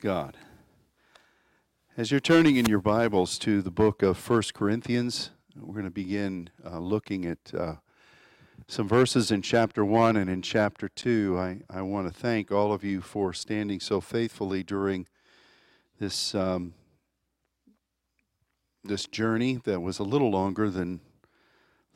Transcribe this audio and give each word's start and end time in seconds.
God. 0.00 0.36
As 1.96 2.12
you're 2.12 2.20
turning 2.20 2.54
in 2.54 2.66
your 2.66 2.80
Bibles 2.80 3.36
to 3.40 3.60
the 3.60 3.72
book 3.72 4.00
of 4.00 4.16
First 4.16 4.54
Corinthians, 4.54 5.30
we're 5.56 5.72
going 5.72 5.86
to 5.86 5.90
begin 5.90 6.50
uh, 6.64 6.78
looking 6.78 7.26
at 7.26 7.52
uh, 7.52 7.74
some 8.68 8.86
verses 8.86 9.32
in 9.32 9.42
chapter 9.42 9.84
1 9.84 10.16
and 10.16 10.30
in 10.30 10.40
chapter 10.40 10.88
2. 10.88 11.36
I, 11.36 11.62
I 11.68 11.82
want 11.82 12.06
to 12.06 12.14
thank 12.14 12.52
all 12.52 12.72
of 12.72 12.84
you 12.84 13.00
for 13.00 13.32
standing 13.32 13.80
so 13.80 14.00
faithfully 14.00 14.62
during 14.62 15.08
this, 15.98 16.32
um, 16.32 16.74
this 18.84 19.06
journey 19.06 19.58
that 19.64 19.80
was 19.80 19.98
a 19.98 20.04
little 20.04 20.30
longer 20.30 20.70
than 20.70 21.00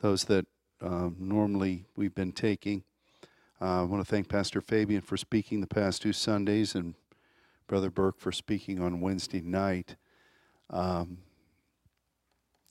those 0.01 0.25
that 0.25 0.45
uh, 0.81 1.09
normally 1.17 1.85
we've 1.95 2.13
been 2.13 2.33
taking. 2.33 2.83
Uh, 3.61 3.79
I 3.79 3.83
want 3.83 4.05
to 4.05 4.11
thank 4.11 4.27
Pastor 4.27 4.59
Fabian 4.59 4.99
for 4.99 5.15
speaking 5.15 5.61
the 5.61 5.67
past 5.67 6.01
two 6.01 6.11
Sundays 6.11 6.75
and 6.75 6.95
Brother 7.67 7.89
Burke 7.89 8.19
for 8.19 8.31
speaking 8.31 8.81
on 8.81 9.01
Wednesday 9.01 9.41
night. 9.41 9.95
Um, 10.69 11.19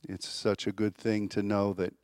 it's 0.08 0.28
such 0.28 0.66
a 0.66 0.72
good 0.72 0.96
thing 0.96 1.28
to 1.30 1.42
know 1.42 1.72
that 1.74 1.94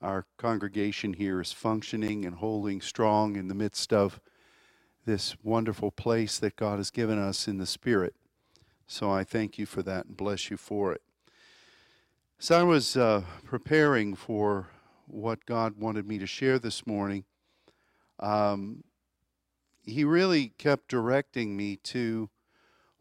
our 0.00 0.26
congregation 0.36 1.14
here 1.14 1.40
is 1.40 1.52
functioning 1.52 2.24
and 2.24 2.36
holding 2.36 2.80
strong 2.80 3.36
in 3.36 3.48
the 3.48 3.54
midst 3.54 3.92
of 3.92 4.20
this 5.06 5.36
wonderful 5.42 5.90
place 5.90 6.38
that 6.38 6.56
God 6.56 6.78
has 6.78 6.90
given 6.90 7.18
us 7.18 7.46
in 7.46 7.58
the 7.58 7.66
Spirit. 7.66 8.14
So 8.86 9.10
I 9.10 9.24
thank 9.24 9.58
you 9.58 9.66
for 9.66 9.82
that 9.82 10.06
and 10.06 10.16
bless 10.16 10.50
you 10.50 10.56
for 10.56 10.92
it. 10.92 11.02
So 12.38 12.58
I 12.58 12.62
was 12.62 12.96
uh, 12.96 13.22
preparing 13.44 14.14
for 14.14 14.68
what 15.06 15.46
God 15.46 15.78
wanted 15.78 16.06
me 16.06 16.18
to 16.18 16.26
share 16.26 16.58
this 16.58 16.86
morning. 16.86 17.24
Um, 18.18 18.84
he 19.84 20.04
really 20.04 20.48
kept 20.58 20.88
directing 20.88 21.56
me 21.56 21.76
to 21.76 22.30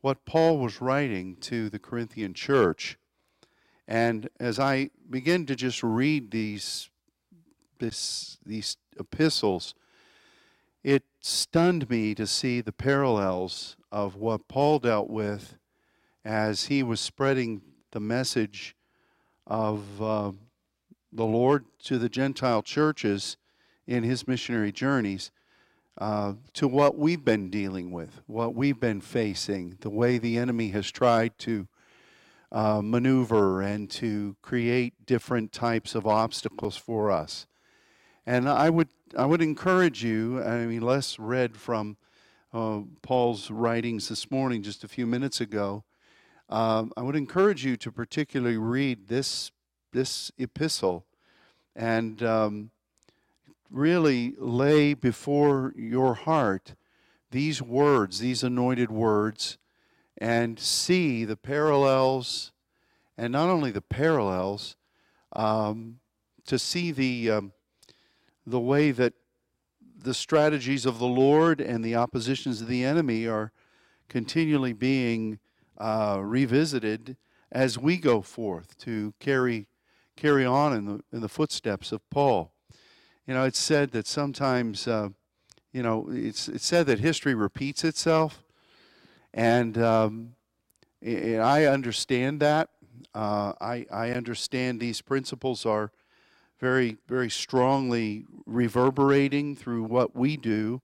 what 0.01 0.25
Paul 0.25 0.57
was 0.57 0.81
writing 0.81 1.37
to 1.37 1.69
the 1.69 1.79
Corinthian 1.79 2.33
church. 2.33 2.97
And 3.87 4.29
as 4.39 4.59
I 4.59 4.89
begin 5.09 5.45
to 5.45 5.55
just 5.55 5.81
read 5.81 6.31
these, 6.31 6.89
this, 7.79 8.37
these 8.45 8.77
epistles, 8.99 9.73
it 10.83 11.03
stunned 11.21 11.89
me 11.89 12.13
to 12.15 12.27
see 12.27 12.59
the 12.59 12.73
parallels 12.73 13.77
of 13.91 14.15
what 14.15 14.49
Paul 14.49 14.79
dealt 14.79 15.09
with 15.09 15.55
as 16.25 16.65
he 16.65 16.83
was 16.83 16.99
spreading 16.99 17.61
the 17.91 17.99
message 17.99 18.75
of 19.47 20.01
uh, 20.01 20.31
the 21.11 21.25
Lord 21.25 21.65
to 21.83 21.97
the 21.97 22.09
Gentile 22.09 22.61
churches 22.61 23.37
in 23.87 24.03
his 24.03 24.27
missionary 24.27 24.71
journeys 24.71 25.31
uh, 25.97 26.33
to 26.53 26.67
what 26.67 26.97
we've 26.97 27.23
been 27.23 27.49
dealing 27.49 27.91
with, 27.91 28.21
what 28.27 28.55
we've 28.55 28.79
been 28.79 29.01
facing, 29.01 29.77
the 29.81 29.89
way 29.89 30.17
the 30.17 30.37
enemy 30.37 30.69
has 30.69 30.89
tried 30.89 31.37
to 31.39 31.67
uh, 32.51 32.81
maneuver 32.83 33.61
and 33.61 33.89
to 33.89 34.35
create 34.41 35.05
different 35.05 35.51
types 35.51 35.95
of 35.95 36.05
obstacles 36.07 36.77
for 36.77 37.11
us. 37.11 37.47
And 38.25 38.47
I 38.47 38.69
would, 38.69 38.89
I 39.17 39.25
would 39.25 39.41
encourage 39.41 40.03
you, 40.03 40.41
I 40.41 40.65
mean, 40.65 40.81
Les 40.81 41.19
read 41.19 41.57
from 41.57 41.97
uh, 42.53 42.81
Paul's 43.01 43.51
writings 43.51 44.09
this 44.09 44.29
morning 44.31 44.61
just 44.61 44.83
a 44.83 44.87
few 44.87 45.05
minutes 45.07 45.41
ago. 45.41 45.83
Um, 46.49 46.93
I 46.95 47.01
would 47.01 47.15
encourage 47.15 47.65
you 47.65 47.75
to 47.77 47.91
particularly 47.91 48.57
read 48.57 49.07
this, 49.07 49.51
this 49.91 50.31
epistle 50.37 51.05
and 51.75 52.21
um, 52.21 52.71
really 53.73 54.35
lay 54.37 54.93
before 54.93 55.73
your 55.75 56.13
heart 56.13 56.75
these 57.31 57.61
words, 57.61 58.19
these 58.19 58.43
anointed 58.43 58.91
words, 58.91 59.57
and 60.19 60.59
see 60.59 61.25
the 61.25 61.35
parallels, 61.35 62.51
and 63.17 63.33
not 63.33 63.49
only 63.49 63.71
the 63.71 63.81
parallels, 63.81 64.75
um, 65.35 65.99
to 66.45 66.59
see 66.59 66.91
the 66.91 67.31
um, 67.31 67.51
the 68.45 68.59
way 68.59 68.91
that 68.91 69.13
the 69.97 70.13
strategies 70.13 70.85
of 70.85 70.99
the 70.99 71.07
Lord 71.07 71.59
and 71.59 71.83
the 71.83 71.95
oppositions 71.95 72.61
of 72.61 72.67
the 72.67 72.85
enemy 72.85 73.25
are 73.25 73.51
continually 74.09 74.73
being 74.73 75.39
uh, 75.79 76.19
revisited 76.21 77.17
as 77.51 77.79
we 77.79 77.97
go 77.97 78.21
forth 78.21 78.77
to 78.79 79.13
carry 79.19 79.67
carry 80.15 80.45
on 80.45 80.73
in 80.73 80.85
the 80.85 81.03
in 81.11 81.21
the 81.21 81.29
footsteps 81.29 81.91
of 81.91 82.07
Paul. 82.11 82.52
You 83.25 83.33
know, 83.33 83.45
it's 83.45 83.59
said 83.59 83.91
that 83.91 84.05
sometimes, 84.05 84.85
uh, 84.85 85.09
you 85.71 85.81
know, 85.81 86.07
it's, 86.11 86.49
it's 86.49 86.65
said 86.65 86.87
that 86.87 86.99
history 86.99 87.33
repeats 87.33 87.85
itself. 87.85 88.43
And 89.33 89.77
um, 89.77 90.35
I 91.01 91.65
understand 91.65 92.41
that. 92.41 92.69
Uh, 93.15 93.53
I, 93.61 93.85
I 93.91 94.11
understand 94.11 94.79
these 94.79 95.01
principles 95.01 95.65
are 95.65 95.91
very, 96.59 96.97
very 97.07 97.29
strongly 97.29 98.25
reverberating 98.45 99.55
through 99.55 99.83
what 99.83 100.15
we 100.15 100.35
do. 100.35 100.81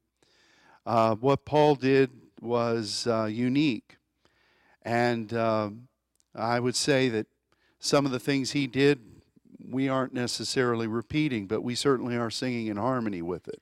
Uh, 0.86 1.16
what 1.16 1.46
Paul 1.46 1.76
did 1.76 2.10
was 2.42 3.06
uh, 3.06 3.26
unique. 3.26 3.98
And 4.84 5.34
um, 5.34 5.88
I 6.34 6.60
would 6.60 6.76
say 6.76 7.10
that 7.10 7.28
some 7.80 8.06
of 8.06 8.12
the 8.12 8.20
things 8.20 8.52
he 8.52 8.66
did 8.66 9.00
we 9.70 9.88
aren't 9.88 10.14
necessarily 10.14 10.88
repeating, 10.88 11.48
but 11.48 11.62
we 11.62 11.76
certainly 11.76 12.16
are 12.16 12.30
singing 12.30 12.68
in 12.68 12.78
harmony 12.78 13.22
with 13.22 13.48
it. 13.48 13.62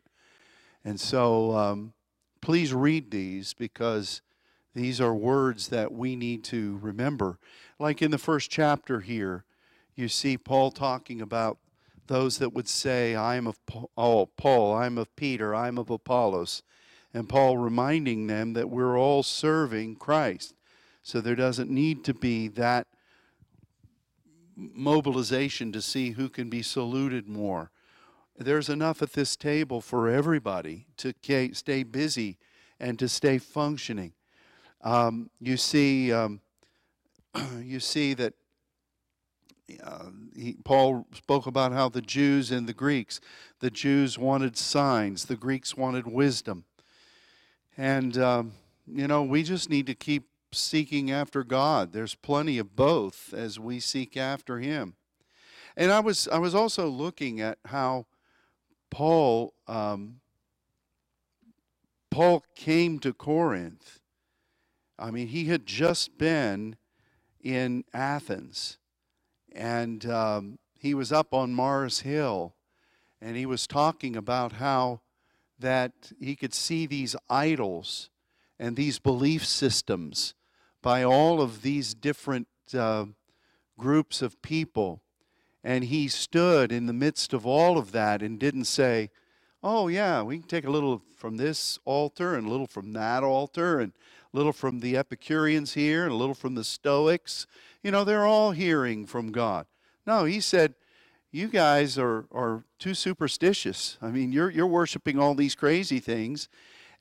And 0.83 0.99
so 0.99 1.55
um, 1.55 1.93
please 2.41 2.73
read 2.73 3.11
these 3.11 3.53
because 3.53 4.21
these 4.73 5.01
are 5.01 5.13
words 5.13 5.69
that 5.69 5.91
we 5.91 6.15
need 6.15 6.43
to 6.45 6.79
remember. 6.81 7.39
Like 7.79 8.01
in 8.01 8.11
the 8.11 8.17
first 8.17 8.49
chapter 8.49 9.01
here, 9.01 9.43
you 9.95 10.07
see 10.07 10.37
Paul 10.37 10.71
talking 10.71 11.21
about 11.21 11.57
those 12.07 12.37
that 12.37 12.53
would 12.53 12.67
say, 12.67 13.15
I 13.15 13.35
am 13.35 13.47
of 13.47 13.63
Paul, 13.65 13.89
oh, 13.97 14.27
Paul, 14.37 14.75
I'm 14.75 14.97
of 14.97 15.13
Peter, 15.15 15.53
I'm 15.53 15.77
of 15.77 15.89
Apollos. 15.89 16.63
And 17.13 17.27
Paul 17.27 17.57
reminding 17.57 18.27
them 18.27 18.53
that 18.53 18.69
we're 18.69 18.97
all 18.97 19.23
serving 19.23 19.95
Christ. 19.95 20.53
So 21.01 21.21
there 21.21 21.35
doesn't 21.35 21.69
need 21.69 22.03
to 22.05 22.13
be 22.13 22.47
that 22.49 22.87
mobilization 24.57 25.71
to 25.71 25.81
see 25.81 26.11
who 26.11 26.29
can 26.29 26.49
be 26.49 26.63
saluted 26.63 27.27
more. 27.27 27.71
There's 28.37 28.69
enough 28.69 29.01
at 29.01 29.13
this 29.13 29.35
table 29.35 29.81
for 29.81 30.09
everybody 30.09 30.87
to 30.97 31.13
stay 31.53 31.83
busy 31.83 32.37
and 32.79 32.99
to 32.99 33.07
stay 33.07 33.37
functioning. 33.37 34.13
Um, 34.81 35.29
you 35.39 35.57
see, 35.57 36.11
um, 36.11 36.41
you 37.61 37.79
see 37.79 38.13
that 38.15 38.33
uh, 39.83 40.05
he, 40.35 40.55
Paul 40.63 41.07
spoke 41.13 41.45
about 41.45 41.73
how 41.73 41.89
the 41.89 42.01
Jews 42.01 42.51
and 42.51 42.67
the 42.67 42.73
Greeks, 42.73 43.19
the 43.59 43.69
Jews 43.69 44.17
wanted 44.17 44.55
signs, 44.55 45.25
the 45.25 45.35
Greeks 45.35 45.75
wanted 45.75 46.07
wisdom, 46.07 46.65
and 47.75 48.17
um, 48.17 48.53
you 48.87 49.07
know 49.07 49.23
we 49.23 49.43
just 49.43 49.69
need 49.69 49.87
to 49.87 49.95
keep 49.95 50.29
seeking 50.51 51.11
after 51.11 51.43
God. 51.43 51.93
There's 51.93 52.15
plenty 52.15 52.57
of 52.57 52.75
both 52.75 53.33
as 53.33 53.59
we 53.59 53.79
seek 53.79 54.15
after 54.17 54.59
Him. 54.59 54.95
And 55.75 55.91
I 55.91 55.99
was 55.99 56.27
I 56.29 56.39
was 56.39 56.55
also 56.55 56.87
looking 56.87 57.39
at 57.39 57.59
how 57.65 58.07
Paul 58.89 59.53
um, 59.67 60.21
Paul 62.09 62.43
came 62.55 62.99
to 62.99 63.13
Corinth. 63.13 63.99
I 64.97 65.11
mean, 65.11 65.27
he 65.27 65.45
had 65.45 65.67
just 65.67 66.17
been 66.17 66.77
in 67.39 67.83
Athens, 67.93 68.79
and 69.51 70.03
um, 70.07 70.57
he 70.79 70.95
was 70.95 71.11
up 71.11 71.33
on 71.33 71.53
Mars 71.53 71.99
Hill, 71.99 72.55
and 73.21 73.37
he 73.37 73.45
was 73.45 73.67
talking 73.67 74.15
about 74.15 74.53
how 74.53 75.01
that 75.59 76.11
he 76.19 76.35
could 76.35 76.53
see 76.53 76.87
these 76.87 77.15
idols 77.29 78.09
and 78.59 78.75
these 78.75 78.99
belief 78.99 79.45
systems 79.45 80.33
by 80.81 81.03
all 81.03 81.41
of 81.41 81.61
these 81.61 81.93
different 81.93 82.47
uh, 82.73 83.05
groups 83.77 84.21
of 84.21 84.41
people. 84.41 85.01
And 85.63 85.85
he 85.85 86.07
stood 86.07 86.71
in 86.71 86.85
the 86.85 86.93
midst 86.93 87.33
of 87.33 87.45
all 87.45 87.77
of 87.77 87.91
that 87.91 88.21
and 88.21 88.39
didn't 88.39 88.65
say, 88.65 89.09
Oh, 89.63 89.87
yeah, 89.87 90.21
we 90.21 90.37
can 90.37 90.47
take 90.47 90.65
a 90.65 90.71
little 90.71 91.01
from 91.17 91.37
this 91.37 91.79
altar 91.83 92.35
and 92.35 92.47
a 92.47 92.49
little 92.49 92.67
from 92.67 92.93
that 92.93 93.23
altar 93.23 93.79
and 93.79 93.91
a 94.33 94.37
little 94.37 94.53
from 94.53 94.79
the 94.79 94.95
Epicureans 94.95 95.73
here 95.73 96.03
and 96.03 96.11
a 96.11 96.15
little 96.15 96.35
from 96.35 96.55
the 96.55 96.63
Stoics. 96.63 97.47
You 97.83 97.91
know, 97.91 98.03
they're 98.03 98.25
all 98.25 98.51
hearing 98.51 99.05
from 99.05 99.31
God. 99.31 99.65
No, 100.05 100.25
he 100.25 100.39
said, 100.39 100.75
You 101.31 101.47
guys 101.47 101.97
are, 101.97 102.27
are 102.31 102.63
too 102.77 102.93
superstitious. 102.93 103.97
I 104.01 104.09
mean, 104.09 104.31
you're, 104.31 104.51
you're 104.51 104.67
worshiping 104.67 105.19
all 105.19 105.33
these 105.33 105.55
crazy 105.55 105.99
things, 105.99 106.47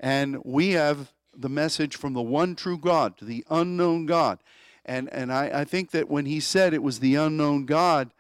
and 0.01 0.39
we 0.43 0.71
have 0.71 1.13
the 1.37 1.49
message 1.49 1.97
from 1.97 2.13
the 2.13 2.23
one 2.23 2.55
true 2.55 2.79
God 2.79 3.17
to 3.19 3.25
the 3.25 3.45
unknown 3.51 4.07
God. 4.07 4.39
And, 4.85 5.13
and 5.13 5.33
I, 5.33 5.61
I 5.61 5.65
think 5.65 5.91
that 5.91 6.09
when 6.09 6.27
he 6.27 6.41
said 6.41 6.73
it 6.73 6.83
was 6.83 7.01
the 7.01 7.17
unknown 7.17 7.67
God, 7.67 8.11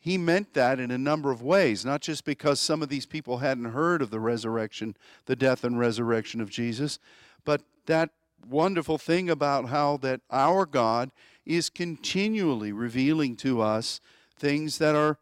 he 0.00 0.16
meant 0.16 0.54
that 0.54 0.80
in 0.80 0.90
a 0.90 0.98
number 0.98 1.30
of 1.30 1.42
ways, 1.42 1.84
not 1.84 2.00
just 2.00 2.24
because 2.24 2.60
some 2.60 2.82
of 2.82 2.88
these 2.88 3.04
people 3.04 3.38
hadn't 3.38 3.72
heard 3.72 4.00
of 4.00 4.10
the 4.10 4.20
resurrection, 4.20 4.96
the 5.26 5.36
death 5.36 5.64
and 5.64 5.78
resurrection 5.78 6.40
of 6.40 6.50
Jesus, 6.50 6.98
but 7.44 7.62
that 7.86 8.10
wonderful 8.48 8.96
thing 8.96 9.28
about 9.28 9.68
how 9.68 9.96
that 9.98 10.20
our 10.30 10.64
God 10.64 11.10
is 11.44 11.68
continually 11.68 12.72
revealing 12.72 13.36
to 13.36 13.60
us 13.60 14.00
things 14.36 14.78
that 14.78 14.94
are 14.94 15.18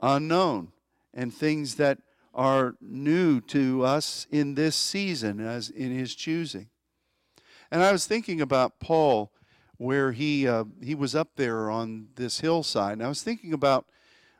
unknown 0.00 0.72
and 1.12 1.32
things 1.32 1.76
that 1.76 1.98
are 2.34 2.74
new 2.80 3.40
to 3.40 3.84
us 3.84 4.26
in 4.30 4.54
this 4.54 4.74
season 4.74 5.38
as 5.40 5.68
in 5.70 5.96
his 5.96 6.14
choosing. 6.14 6.68
And 7.74 7.82
I 7.82 7.90
was 7.90 8.06
thinking 8.06 8.40
about 8.40 8.78
Paul 8.78 9.32
where 9.78 10.12
he 10.12 10.46
uh, 10.46 10.62
he 10.80 10.94
was 10.94 11.16
up 11.16 11.30
there 11.34 11.68
on 11.68 12.06
this 12.14 12.38
hillside 12.38 12.92
and 12.92 13.02
I 13.02 13.08
was 13.08 13.24
thinking 13.24 13.52
about 13.52 13.86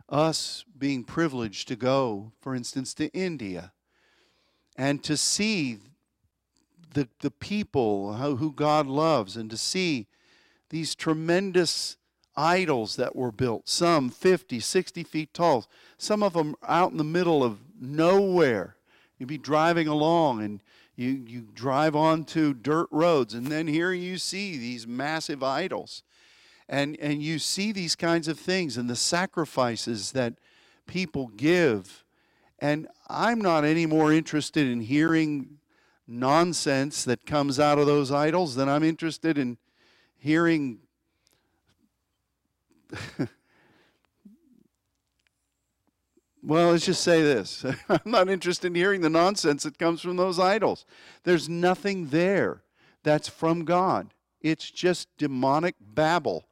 us 0.08 0.64
being 0.78 1.02
privileged 1.02 1.66
to 1.66 1.75
go 1.75 2.31
for 2.40 2.54
instance 2.54 2.94
to 2.94 3.08
India 3.08 3.72
and 4.76 5.02
to 5.02 5.16
see 5.16 5.78
the 6.92 7.08
the 7.22 7.31
people 7.32 8.12
who 8.12 8.52
God 8.52 8.86
loves 8.86 9.36
and 9.36 9.50
to 9.50 9.56
see 9.56 10.06
these 10.70 10.94
tremendous 10.94 11.96
idols 12.36 12.94
that 12.94 13.16
were 13.16 13.32
built, 13.32 13.69
some 13.69 14.10
50, 14.10 14.60
60 14.60 15.02
feet 15.02 15.34
tall, 15.34 15.66
some 15.98 16.22
of 16.22 16.34
them 16.34 16.54
out 16.69 16.92
in 16.92 16.98
the 16.98 17.02
middle 17.02 17.42
of 17.42 17.58
nowhere. 17.81 18.76
You'd 19.19 19.28
be 19.28 19.38
driving 19.38 19.88
along 19.88 20.40
and 20.40 20.60
you, 20.96 21.25
you 21.26 21.49
drive 21.55 21.96
onto 21.96 22.55
dirt 22.55 22.88
roads, 22.91 23.35
and 23.35 23.49
then 23.49 23.67
here 23.67 23.93
you 23.93 24.19
see 24.19 24.56
these 24.56 24.87
massive 24.87 25.43
idols. 25.43 26.02
And, 26.69 26.99
and 26.99 27.23
you 27.23 27.38
see 27.38 27.73
these 27.73 27.94
kinds 27.94 28.26
of 28.26 28.38
things 28.38 28.79
and 28.79 28.88
the 28.88 28.96
sacrifices 28.96 30.12
that 30.12 30.35
people 30.87 31.29
give. 31.37 32.05
And 32.58 32.88
I'm 33.08 33.41
not 33.41 33.64
any 33.64 33.85
more 33.85 34.12
interested 34.12 34.67
in 34.67 34.81
hearing 34.81 35.58
nonsense 36.06 37.05
that 37.05 37.26
comes 37.26 37.61
out 37.61 37.79
of 37.79 37.87
those 37.87 38.11
idols 38.11 38.55
than 38.55 38.69
I'm 38.69 38.82
interested 38.82 39.37
in 39.37 39.58
hearing 40.17 40.79
well, 46.44 46.73
let's 46.73 46.87
just 46.87 47.02
say 47.02 47.23
this. 47.23 47.64
I'm 47.88 48.00
not 48.05 48.29
interested 48.29 48.69
in 48.69 48.75
hearing 48.75 49.00
the 49.00 49.11
nonsense 49.11 49.62
that 49.62 49.79
comes 49.79 50.00
from 50.00 50.17
those 50.17 50.38
idols. 50.38 50.85
There's 51.25 51.49
nothing 51.49 52.08
there 52.08 52.62
that's 53.02 53.29
from 53.29 53.64
God. 53.64 54.12
It's 54.41 54.70
just 54.70 55.08
demonic 55.17 55.75
babble. 55.81 56.49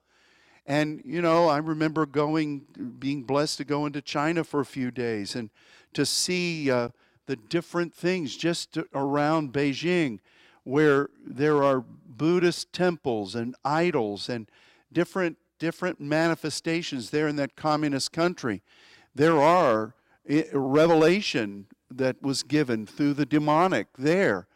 And, 0.66 1.02
you 1.04 1.20
know, 1.20 1.48
I 1.48 1.58
remember 1.58 2.06
going, 2.06 2.62
being 2.98 3.24
blessed 3.24 3.58
to 3.58 3.64
go 3.64 3.84
into 3.84 4.00
China 4.00 4.44
for 4.44 4.60
a 4.60 4.64
few 4.64 4.90
days 4.90 5.34
and 5.34 5.50
to 5.92 6.06
see 6.06 6.70
uh, 6.70 6.90
the 7.26 7.36
different 7.36 7.92
things 7.92 8.36
just 8.36 8.78
around 8.94 9.52
Beijing 9.52 10.20
where 10.64 11.10
there 11.26 11.62
are 11.62 11.84
Buddhist 12.06 12.72
temples 12.72 13.34
and 13.34 13.54
idols 13.64 14.28
and 14.28 14.48
different 14.92 15.38
different 15.58 16.00
manifestations 16.00 17.10
there 17.10 17.28
in 17.28 17.36
that 17.36 17.54
communist 17.54 18.10
country. 18.10 18.62
There 19.14 19.40
are 19.40 19.94
revelation 20.52 21.66
that 21.90 22.22
was 22.22 22.42
given 22.42 22.86
through 22.86 23.14
the 23.14 23.26
demonic 23.26 23.88
there. 23.98 24.46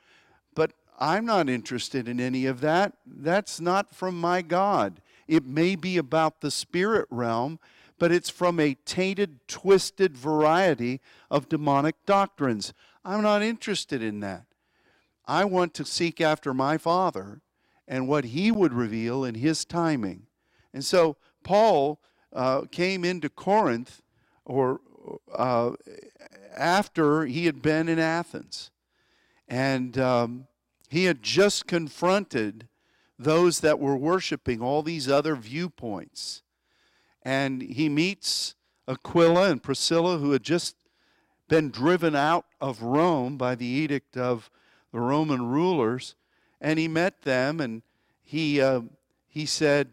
But 0.55 0.73
I'm 0.99 1.26
not 1.26 1.49
interested 1.49 2.08
in 2.08 2.20
any 2.20 2.47
of 2.47 2.61
that. 2.61 2.94
That's 3.06 3.61
not 3.61 3.94
from 3.94 4.19
my 4.19 4.43
God. 4.43 5.00
It 5.29 5.44
may 5.44 5.76
be 5.76 5.97
about 5.97 6.41
the 6.41 6.50
spirit 6.50 7.06
realm, 7.11 7.58
but 7.99 8.12
it's 8.12 8.31
from 8.31 8.61
a 8.61 8.75
tainted, 8.85 9.41
twisted 9.49 10.17
variety 10.17 11.00
of 11.31 11.49
demonic 11.49 11.97
doctrines. 12.06 12.73
I'm 13.05 13.23
not 13.23 13.43
interested 13.43 14.02
in 14.02 14.20
that. 14.20 14.47
I 15.26 15.44
want 15.44 15.75
to 15.75 15.85
seek 15.85 16.20
after 16.20 16.55
my 16.55 16.79
Father 16.79 17.41
and 17.88 18.09
what 18.09 18.26
He 18.26 18.50
would 18.50 18.73
reveal 18.73 19.25
in 19.25 19.35
His 19.35 19.64
timing. 19.64 20.26
And 20.73 20.85
so 20.85 21.17
Paul 21.43 22.00
uh, 22.32 22.62
came 22.70 23.05
into 23.05 23.29
Corinth 23.29 24.02
or 24.47 24.81
uh, 25.35 25.73
after 26.57 27.27
he 27.27 27.45
had 27.45 27.61
been 27.61 27.89
in 27.89 27.99
Athens. 27.99 28.71
And 29.49 29.99
um, 29.99 30.47
he 30.89 31.05
had 31.05 31.23
just 31.23 31.67
confronted 31.67 32.69
those 33.19 33.61
that 33.61 33.79
were 33.79 33.97
worshiping 33.97 34.61
all 34.61 34.83
these 34.83 35.09
other 35.09 35.37
viewpoints. 35.37 36.43
And 37.23 37.61
he 37.63 37.89
meets 37.89 38.55
Aquila 38.89 39.51
and 39.51 39.63
Priscilla, 39.63 40.19
who 40.19 40.33
had 40.33 40.43
just 40.43 40.77
been 41.49 41.71
driven 41.71 42.15
out 42.15 42.47
of 42.61 42.83
Rome 42.83 43.37
by 43.37 43.55
the 43.55 43.67
edict 43.67 44.17
of 44.17 44.51
the 44.93 45.01
Roman 45.01 45.47
rulers, 45.47 46.15
and 46.61 46.79
he 46.79 46.89
met 46.89 47.23
them 47.23 47.61
and 47.61 47.83
he 48.23 48.61
uh, 48.61 48.83
he 49.29 49.47
said, 49.47 49.91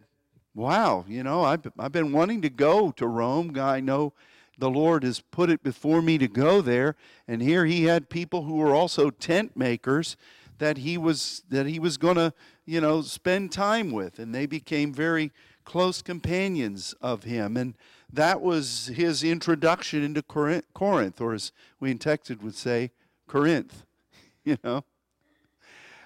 "Wow, 0.55 1.05
you 1.07 1.23
know, 1.23 1.43
I've 1.43 1.61
I've 1.77 1.91
been 1.91 2.11
wanting 2.11 2.41
to 2.41 2.49
go 2.49 2.91
to 2.91 3.05
Rome. 3.05 3.57
I 3.59 3.79
know 3.79 4.13
the 4.57 4.69
Lord 4.69 5.03
has 5.03 5.19
put 5.19 5.49
it 5.49 5.63
before 5.63 6.01
me 6.01 6.17
to 6.17 6.27
go 6.27 6.61
there, 6.61 6.95
and 7.27 7.41
here 7.41 7.65
he 7.65 7.85
had 7.85 8.09
people 8.09 8.43
who 8.43 8.55
were 8.55 8.75
also 8.75 9.09
tent 9.09 9.57
makers 9.57 10.15
that 10.59 10.77
he 10.77 10.97
was 10.97 11.43
that 11.49 11.65
he 11.65 11.79
was 11.79 11.97
going 11.97 12.15
to, 12.15 12.33
you 12.65 12.79
know, 12.79 13.01
spend 13.01 13.51
time 13.51 13.91
with, 13.91 14.19
and 14.19 14.33
they 14.33 14.45
became 14.45 14.93
very 14.93 15.31
close 15.65 16.01
companions 16.01 16.93
of 17.01 17.23
him. 17.23 17.57
And 17.57 17.75
that 18.11 18.41
was 18.41 18.87
his 18.87 19.23
introduction 19.23 20.03
into 20.03 20.21
Corinth, 20.21 21.21
or 21.21 21.33
as 21.33 21.51
we 21.79 21.91
in 21.91 21.97
Texas 21.97 22.37
would 22.41 22.55
say, 22.55 22.91
Corinth, 23.27 23.85
you 24.43 24.57
know. 24.63 24.83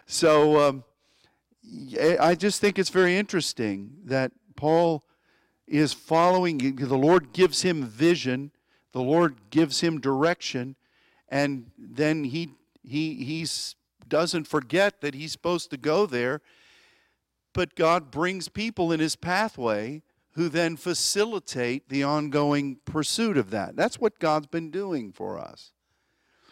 So 0.05 0.67
um, 0.67 0.83
I 2.19 2.35
just 2.35 2.61
think 2.61 2.79
it's 2.79 2.89
very 2.89 3.17
interesting 3.17 3.97
that 4.05 4.31
Paul 4.55 5.03
is 5.67 5.93
following, 5.93 6.57
the 6.57 6.97
Lord 6.97 7.33
gives 7.33 7.61
him 7.61 7.83
vision, 7.83 8.51
the 8.93 9.01
Lord 9.01 9.35
gives 9.49 9.81
him 9.81 9.99
direction, 9.99 10.75
and 11.29 11.71
then 11.77 12.23
he, 12.23 12.49
he 12.83 13.15
he's, 13.15 13.75
doesn't 14.07 14.47
forget 14.47 15.01
that 15.01 15.13
he's 15.13 15.31
supposed 15.31 15.69
to 15.71 15.77
go 15.77 16.05
there, 16.05 16.41
but 17.53 17.75
God 17.75 18.11
brings 18.11 18.47
people 18.47 18.91
in 18.91 18.99
his 18.99 19.15
pathway 19.15 20.01
who 20.31 20.49
then 20.49 20.77
facilitate 20.77 21.89
the 21.89 22.03
ongoing 22.03 22.77
pursuit 22.85 23.37
of 23.37 23.49
that. 23.49 23.75
That's 23.75 23.99
what 23.99 24.19
God's 24.19 24.47
been 24.47 24.69
doing 24.69 25.11
for 25.11 25.39
us. 25.39 25.71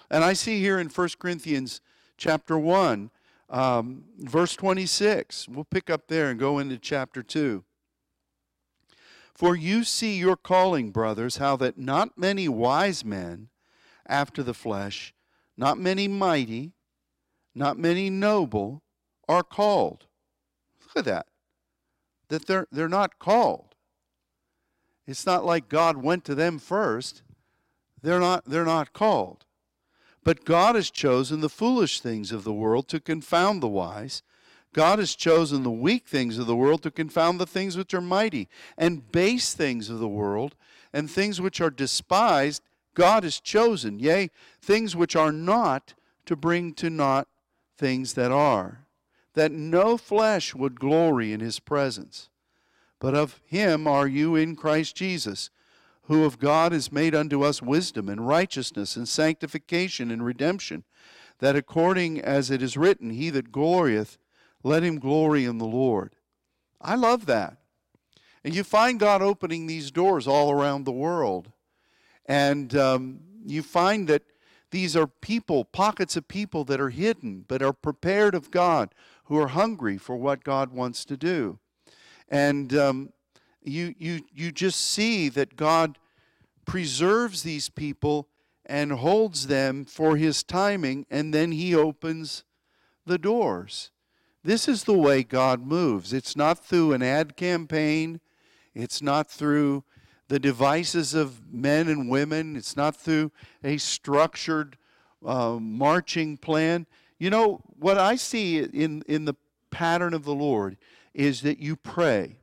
And 0.10 0.24
I 0.24 0.34
see 0.34 0.60
here 0.60 0.80
in 0.80 0.90
1 0.90 1.10
Corinthians 1.20 1.82
chapter 2.18 2.58
1 2.58 3.12
um, 3.50 4.06
verse 4.18 4.56
26. 4.56 5.48
We'll 5.50 5.66
pick 5.66 5.90
up 5.90 6.08
there 6.08 6.30
and 6.30 6.40
go 6.40 6.60
into 6.60 6.78
chapter 6.78 7.22
2. 7.22 7.64
For 9.36 9.54
you 9.56 9.84
see 9.84 10.18
your 10.18 10.38
calling, 10.38 10.92
brothers, 10.92 11.38
how 11.38 11.58
that 11.58 11.78
not 11.78 12.18
many 12.18 12.48
wise 12.48 13.04
men 13.04 13.50
after 14.08 14.42
the 14.42 14.54
flesh, 14.54 15.14
not 15.58 15.78
many 15.78 16.08
mighty, 16.08 16.72
not 17.54 17.78
many 17.78 18.10
noble 18.10 18.82
are 19.28 19.44
called. 19.44 20.06
Look 20.82 20.98
at 20.98 21.06
that. 21.06 21.28
That 22.30 22.48
they're, 22.48 22.68
they're 22.72 22.88
not 22.88 23.20
called. 23.20 23.76
It's 25.06 25.26
not 25.26 25.46
like 25.46 25.70
God 25.70 25.98
went 25.98 26.24
to 26.26 26.36
them 26.36 26.58
first. 26.58 27.22
They're 28.02 28.20
not, 28.20 28.46
they're 28.46 28.66
not 28.66 28.94
called. 28.94 29.46
But 30.24 30.46
God 30.46 30.76
has 30.76 30.90
chosen 30.90 31.42
the 31.42 31.50
foolish 31.50 32.00
things 32.00 32.32
of 32.32 32.44
the 32.44 32.54
world 32.54 32.88
to 32.88 33.00
confound 33.00 33.62
the 33.62 33.68
wise. 33.68 34.24
God 34.76 35.00
has 35.00 35.16
chosen 35.16 35.64
the 35.64 35.72
weak 35.72 36.06
things 36.06 36.38
of 36.38 36.48
the 36.48 36.56
world 36.56 36.84
to 36.84 36.92
confound 36.92 37.40
the 37.40 37.46
things 37.46 37.78
which 37.78 37.94
are 37.94 38.02
mighty, 38.02 38.50
and 38.78 39.10
base 39.10 39.54
things 39.54 39.90
of 39.90 40.00
the 40.00 40.08
world, 40.10 40.54
and 40.92 41.10
things 41.10 41.40
which 41.40 41.62
are 41.62 41.70
despised, 41.70 42.62
God 42.94 43.24
has 43.24 43.40
chosen, 43.40 44.00
yea, 44.00 44.30
things 44.62 44.94
which 44.94 45.16
are 45.16 45.32
not, 45.32 45.94
to 46.26 46.36
bring 46.36 46.74
to 46.74 46.90
naught 46.90 47.30
things 47.78 48.16
that 48.16 48.34
are, 48.34 48.86
that 49.34 49.54
no 49.54 49.96
flesh 49.96 50.54
would 50.54 50.78
glory 50.78 51.32
in 51.32 51.40
his 51.40 51.62
presence. 51.62 52.28
But 53.00 53.16
of 53.16 53.40
him 53.46 53.88
are 53.88 54.08
you 54.08 54.36
in 54.36 54.58
Christ 54.58 54.94
Jesus 54.94 55.52
who 56.08 56.26
of 56.26 56.38
God 56.38 56.74
is 56.74 56.92
made 56.92 57.16
unto 57.16 57.44
us 57.44 57.62
wisdom 57.62 58.10
and 58.10 58.28
righteousness 58.28 58.98
and 58.98 59.08
sanctification 59.08 60.12
and 60.12 60.26
redemption, 60.26 60.84
that 61.40 61.56
according 61.56 62.20
as 62.20 62.52
it 62.52 62.62
is 62.62 62.76
written, 62.76 63.12
He 63.12 63.30
that 63.30 63.54
glorieth, 63.54 64.18
let 64.66 64.84
him 64.84 64.98
glory 65.00 65.46
in 65.46 65.60
the 65.60 65.66
Lord. 65.66 66.16
I 66.82 66.96
love 66.96 67.28
that. 67.28 67.58
And 68.44 68.56
you 68.56 68.64
find 68.64 69.00
God 69.00 69.22
opening 69.22 69.68
these 69.68 69.92
doors 69.92 70.28
all 70.28 70.52
around 70.52 70.84
the 70.84 70.92
world. 70.92 71.52
And 72.26 72.76
um, 72.76 73.20
you 73.46 73.62
find 73.62 74.08
that 74.08 74.24
these 74.72 74.96
are 74.96 75.06
people, 75.06 75.66
pockets 75.66 76.18
of 76.18 76.28
people 76.28 76.64
that 76.66 76.82
are 76.82 76.90
hidden, 76.90 77.46
but 77.48 77.62
are 77.62 77.74
prepared 77.74 78.34
of 78.34 78.50
God, 78.50 78.96
who 79.26 79.38
are 79.38 79.50
hungry 79.50 80.00
for 80.00 80.16
what 80.16 80.44
God 80.44 80.74
wants 80.74 81.06
to 81.06 81.16
do. 81.16 81.60
And 82.28 82.74
um, 82.76 83.14
you, 83.62 83.94
you, 84.00 84.22
you 84.34 84.52
just 84.52 84.82
see 84.82 85.30
that 85.30 85.56
God 85.56 86.00
preserves 86.66 87.44
these 87.44 87.70
people 87.70 88.30
and 88.66 88.94
holds 88.94 89.46
them 89.46 89.86
for 89.86 90.18
his 90.18 90.42
timing, 90.42 91.06
and 91.12 91.36
then 91.36 91.52
he 91.52 91.76
opens 91.76 92.44
the 93.06 93.20
doors. 93.20 93.92
This 94.46 94.68
is 94.68 94.84
the 94.84 94.94
way 94.94 95.24
God 95.24 95.66
moves. 95.66 96.14
It's 96.14 96.36
not 96.36 96.64
through 96.64 96.94
an 96.94 97.02
ad 97.02 97.36
campaign, 97.36 98.20
it's 98.76 99.02
not 99.02 99.28
through 99.28 99.84
the 100.28 100.38
devices 100.38 101.16
of 101.16 101.52
men 101.52 101.88
and 101.88 102.12
women, 102.12 102.56
it's 102.56 102.78
not 102.78 102.96
through 102.96 103.32
a 103.64 103.78
structured 103.78 104.78
uh, 105.26 105.58
marching 105.60 106.38
plan. 106.38 106.86
You 107.18 107.32
know, 107.32 107.62
what 107.80 107.98
I 107.98 108.18
see 108.18 108.60
in, 108.60 109.02
in 109.08 109.26
the 109.26 109.34
pattern 109.72 110.14
of 110.14 110.26
the 110.26 110.36
Lord 110.36 110.78
is 111.16 111.42
that 111.42 111.58
you 111.58 111.76
pray 111.76 112.38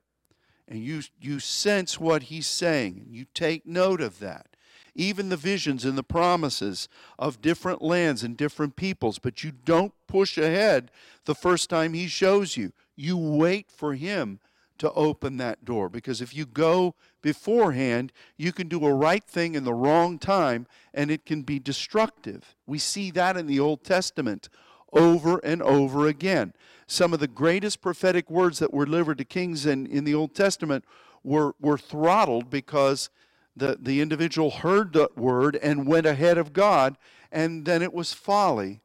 and 0.66 0.82
you, 0.82 1.02
you 1.20 1.38
sense 1.38 2.00
what 2.00 2.24
He's 2.24 2.48
saying, 2.48 3.00
and 3.06 3.14
you 3.14 3.26
take 3.32 3.64
note 3.64 4.00
of 4.00 4.18
that 4.18 4.51
even 4.94 5.28
the 5.28 5.36
visions 5.36 5.84
and 5.84 5.96
the 5.96 6.02
promises 6.02 6.88
of 7.18 7.40
different 7.40 7.82
lands 7.82 8.22
and 8.22 8.36
different 8.36 8.76
peoples, 8.76 9.18
but 9.18 9.42
you 9.42 9.52
don't 9.52 9.94
push 10.06 10.36
ahead 10.36 10.90
the 11.24 11.34
first 11.34 11.70
time 11.70 11.94
He 11.94 12.06
shows 12.06 12.56
you. 12.56 12.72
You 12.96 13.16
wait 13.16 13.70
for 13.70 13.94
Him 13.94 14.38
to 14.78 14.92
open 14.92 15.36
that 15.36 15.64
door 15.64 15.88
because 15.88 16.20
if 16.20 16.34
you 16.34 16.44
go 16.44 16.94
beforehand, 17.22 18.12
you 18.36 18.52
can 18.52 18.68
do 18.68 18.84
a 18.84 18.92
right 18.92 19.24
thing 19.24 19.54
in 19.54 19.64
the 19.64 19.72
wrong 19.72 20.18
time 20.18 20.66
and 20.92 21.10
it 21.10 21.24
can 21.24 21.42
be 21.42 21.58
destructive. 21.58 22.56
We 22.66 22.78
see 22.78 23.10
that 23.12 23.36
in 23.36 23.46
the 23.46 23.60
Old 23.60 23.84
Testament 23.84 24.48
over 24.92 25.38
and 25.38 25.62
over 25.62 26.06
again. 26.08 26.52
Some 26.86 27.14
of 27.14 27.20
the 27.20 27.28
greatest 27.28 27.80
prophetic 27.80 28.28
words 28.28 28.58
that 28.58 28.74
were 28.74 28.84
delivered 28.84 29.18
to 29.18 29.24
kings 29.24 29.64
in, 29.66 29.86
in 29.86 30.04
the 30.04 30.14
Old 30.14 30.34
Testament 30.34 30.84
were, 31.22 31.54
were 31.60 31.78
throttled 31.78 32.50
because 32.50 33.08
the, 33.56 33.78
the 33.80 34.00
individual 34.00 34.50
heard 34.50 34.92
the 34.92 35.10
word 35.16 35.56
and 35.56 35.86
went 35.86 36.06
ahead 36.06 36.38
of 36.38 36.52
God, 36.52 36.96
and 37.30 37.64
then 37.64 37.82
it 37.82 37.92
was 37.92 38.12
folly. 38.12 38.80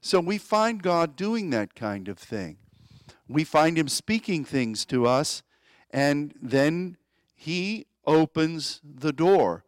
So 0.00 0.20
we 0.20 0.38
find 0.38 0.82
God 0.82 1.16
doing 1.16 1.50
that 1.50 1.74
kind 1.74 2.08
of 2.08 2.18
thing. 2.18 2.58
We 3.28 3.44
find 3.44 3.78
Him 3.78 3.88
speaking 3.88 4.44
things 4.44 4.84
to 4.86 5.06
us, 5.06 5.42
and 5.90 6.34
then 6.40 6.96
He 7.34 7.86
opens 8.06 8.80
the 8.84 9.12
door. 9.12 9.64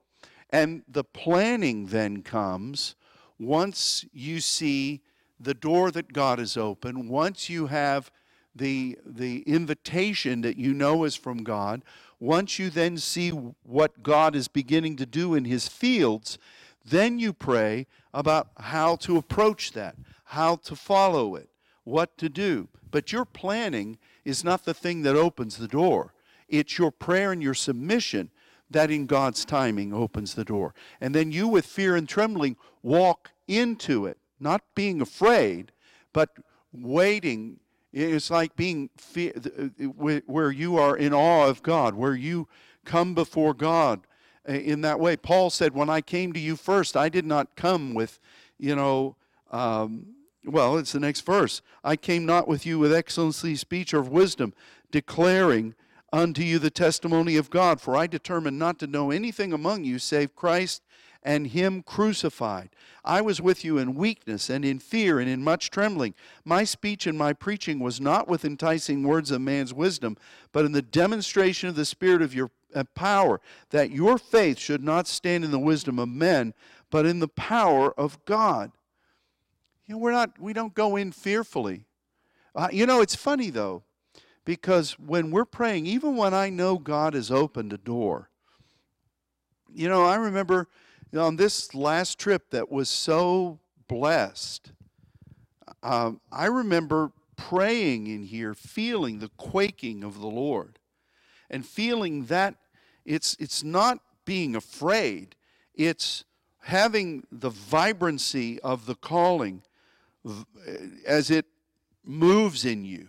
And 0.50 0.82
the 0.88 1.04
planning 1.04 1.86
then 1.86 2.22
comes 2.22 2.94
once 3.38 4.04
you 4.12 4.40
see 4.40 5.02
the 5.38 5.54
door 5.54 5.90
that 5.90 6.12
God 6.12 6.38
has 6.38 6.56
opened, 6.56 7.10
once 7.10 7.50
you 7.50 7.66
have 7.66 8.10
the, 8.54 8.98
the 9.04 9.42
invitation 9.42 10.40
that 10.40 10.56
you 10.56 10.72
know 10.72 11.04
is 11.04 11.14
from 11.14 11.42
God, 11.42 11.82
once 12.18 12.58
you 12.58 12.70
then 12.70 12.96
see 12.96 13.30
what 13.30 14.02
God 14.02 14.34
is 14.34 14.48
beginning 14.48 14.96
to 14.96 15.06
do 15.06 15.34
in 15.34 15.44
his 15.44 15.68
fields, 15.68 16.38
then 16.84 17.18
you 17.18 17.32
pray 17.32 17.86
about 18.14 18.48
how 18.58 18.96
to 18.96 19.16
approach 19.16 19.72
that, 19.72 19.96
how 20.24 20.56
to 20.56 20.74
follow 20.74 21.34
it, 21.34 21.48
what 21.84 22.16
to 22.18 22.28
do. 22.28 22.68
But 22.90 23.12
your 23.12 23.24
planning 23.24 23.98
is 24.24 24.44
not 24.44 24.64
the 24.64 24.74
thing 24.74 25.02
that 25.02 25.16
opens 25.16 25.56
the 25.56 25.68
door. 25.68 26.14
It's 26.48 26.78
your 26.78 26.90
prayer 26.90 27.32
and 27.32 27.42
your 27.42 27.54
submission 27.54 28.30
that 28.70 28.90
in 28.90 29.06
God's 29.06 29.44
timing 29.44 29.92
opens 29.92 30.34
the 30.34 30.44
door. 30.44 30.74
And 31.00 31.14
then 31.14 31.30
you, 31.30 31.46
with 31.48 31.66
fear 31.66 31.96
and 31.96 32.08
trembling, 32.08 32.56
walk 32.82 33.30
into 33.46 34.06
it, 34.06 34.18
not 34.40 34.62
being 34.74 35.00
afraid, 35.00 35.72
but 36.12 36.30
waiting 36.72 37.58
it's 37.96 38.30
like 38.30 38.54
being 38.56 38.90
uh, 39.16 40.20
where 40.26 40.50
you 40.50 40.76
are 40.76 40.96
in 40.96 41.14
awe 41.14 41.46
of 41.46 41.62
God, 41.62 41.94
where 41.94 42.14
you 42.14 42.46
come 42.84 43.14
before 43.14 43.54
God 43.54 44.06
uh, 44.46 44.52
in 44.52 44.82
that 44.82 45.00
way. 45.00 45.16
Paul 45.16 45.48
said, 45.48 45.74
When 45.74 45.88
I 45.88 46.02
came 46.02 46.32
to 46.34 46.40
you 46.40 46.56
first, 46.56 46.96
I 46.96 47.08
did 47.08 47.24
not 47.24 47.56
come 47.56 47.94
with, 47.94 48.20
you 48.58 48.76
know, 48.76 49.16
um, 49.50 50.14
well, 50.44 50.76
it's 50.76 50.92
the 50.92 51.00
next 51.00 51.22
verse. 51.22 51.62
I 51.82 51.96
came 51.96 52.26
not 52.26 52.46
with 52.46 52.66
you 52.66 52.78
with 52.78 52.92
excellency, 52.92 53.56
speech, 53.56 53.94
or 53.94 54.02
wisdom, 54.02 54.52
declaring 54.90 55.74
unto 56.12 56.42
you 56.42 56.58
the 56.58 56.70
testimony 56.70 57.36
of 57.36 57.50
God. 57.50 57.80
For 57.80 57.96
I 57.96 58.06
determined 58.06 58.58
not 58.58 58.78
to 58.80 58.86
know 58.86 59.10
anything 59.10 59.52
among 59.52 59.84
you 59.84 59.98
save 59.98 60.36
Christ 60.36 60.82
and 61.26 61.48
him 61.48 61.82
crucified. 61.82 62.70
I 63.04 63.20
was 63.20 63.40
with 63.40 63.64
you 63.64 63.78
in 63.78 63.96
weakness 63.96 64.48
and 64.48 64.64
in 64.64 64.78
fear 64.78 65.18
and 65.18 65.28
in 65.28 65.42
much 65.42 65.70
trembling. 65.70 66.14
My 66.44 66.62
speech 66.62 67.04
and 67.04 67.18
my 67.18 67.32
preaching 67.32 67.80
was 67.80 68.00
not 68.00 68.28
with 68.28 68.44
enticing 68.44 69.02
words 69.02 69.32
of 69.32 69.40
man's 69.40 69.74
wisdom, 69.74 70.16
but 70.52 70.64
in 70.64 70.70
the 70.70 70.80
demonstration 70.80 71.68
of 71.68 71.74
the 71.74 71.84
Spirit 71.84 72.22
of 72.22 72.32
your 72.32 72.52
uh, 72.74 72.84
power, 72.94 73.40
that 73.70 73.90
your 73.90 74.18
faith 74.18 74.58
should 74.58 74.84
not 74.84 75.08
stand 75.08 75.44
in 75.44 75.50
the 75.50 75.58
wisdom 75.58 75.98
of 75.98 76.08
men, 76.08 76.54
but 76.90 77.04
in 77.04 77.18
the 77.18 77.28
power 77.28 77.92
of 77.98 78.24
God. 78.24 78.70
You 79.86 79.96
know, 79.96 79.98
we're 79.98 80.12
not, 80.12 80.38
we 80.38 80.52
don't 80.52 80.74
go 80.74 80.94
in 80.94 81.10
fearfully. 81.10 81.86
Uh, 82.54 82.68
you 82.70 82.86
know, 82.86 83.00
it's 83.00 83.16
funny 83.16 83.50
though, 83.50 83.82
because 84.44 84.92
when 84.92 85.32
we're 85.32 85.44
praying, 85.44 85.86
even 85.86 86.14
when 86.14 86.34
I 86.34 86.50
know 86.50 86.78
God 86.78 87.14
has 87.14 87.32
opened 87.32 87.72
a 87.72 87.78
door, 87.78 88.30
you 89.74 89.88
know, 89.88 90.04
I 90.04 90.14
remember 90.14 90.68
on 91.14 91.36
this 91.36 91.74
last 91.74 92.18
trip 92.18 92.50
that 92.50 92.70
was 92.70 92.88
so 92.88 93.58
blessed, 93.88 94.72
um, 95.82 96.20
I 96.32 96.46
remember 96.46 97.12
praying 97.36 98.06
in 98.06 98.24
here, 98.24 98.54
feeling 98.54 99.18
the 99.18 99.30
quaking 99.36 100.02
of 100.02 100.18
the 100.18 100.26
Lord, 100.26 100.78
and 101.50 101.64
feeling 101.64 102.26
that 102.26 102.56
it's 103.04 103.36
it's 103.38 103.62
not 103.62 104.00
being 104.24 104.56
afraid; 104.56 105.36
it's 105.74 106.24
having 106.62 107.26
the 107.30 107.50
vibrancy 107.50 108.60
of 108.60 108.86
the 108.86 108.96
calling 108.96 109.62
as 111.06 111.30
it 111.30 111.46
moves 112.04 112.64
in 112.64 112.84
you, 112.84 113.08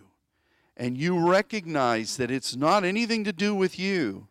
and 0.76 0.96
you 0.96 1.28
recognize 1.28 2.16
that 2.16 2.30
it's 2.30 2.54
not 2.54 2.84
anything 2.84 3.24
to 3.24 3.32
do 3.32 3.54
with 3.54 3.78
you; 3.78 4.28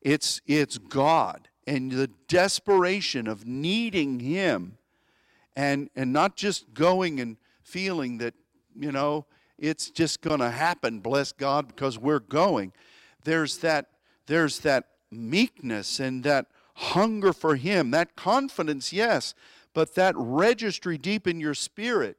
it's 0.00 0.40
it's 0.46 0.78
God 0.78 1.48
and 1.66 1.90
the 1.92 2.08
desperation 2.28 3.26
of 3.26 3.46
needing 3.46 4.20
him 4.20 4.78
and 5.56 5.88
and 5.96 6.12
not 6.12 6.36
just 6.36 6.74
going 6.74 7.20
and 7.20 7.36
feeling 7.62 8.18
that 8.18 8.34
you 8.78 8.92
know 8.92 9.24
it's 9.58 9.90
just 9.90 10.20
going 10.20 10.40
to 10.40 10.50
happen 10.50 11.00
bless 11.00 11.32
god 11.32 11.68
because 11.68 11.98
we're 11.98 12.18
going. 12.18 12.72
There's 13.24 13.58
that 13.58 13.86
there's 14.26 14.60
that 14.60 14.88
meekness 15.10 16.00
and 16.00 16.24
that 16.24 16.46
hunger 16.74 17.32
for 17.32 17.54
him 17.54 17.92
that 17.92 18.16
confidence 18.16 18.92
yes 18.92 19.32
but 19.74 19.94
that 19.94 20.14
registry 20.16 20.98
deep 20.98 21.28
in 21.28 21.38
your 21.38 21.54
spirit 21.54 22.16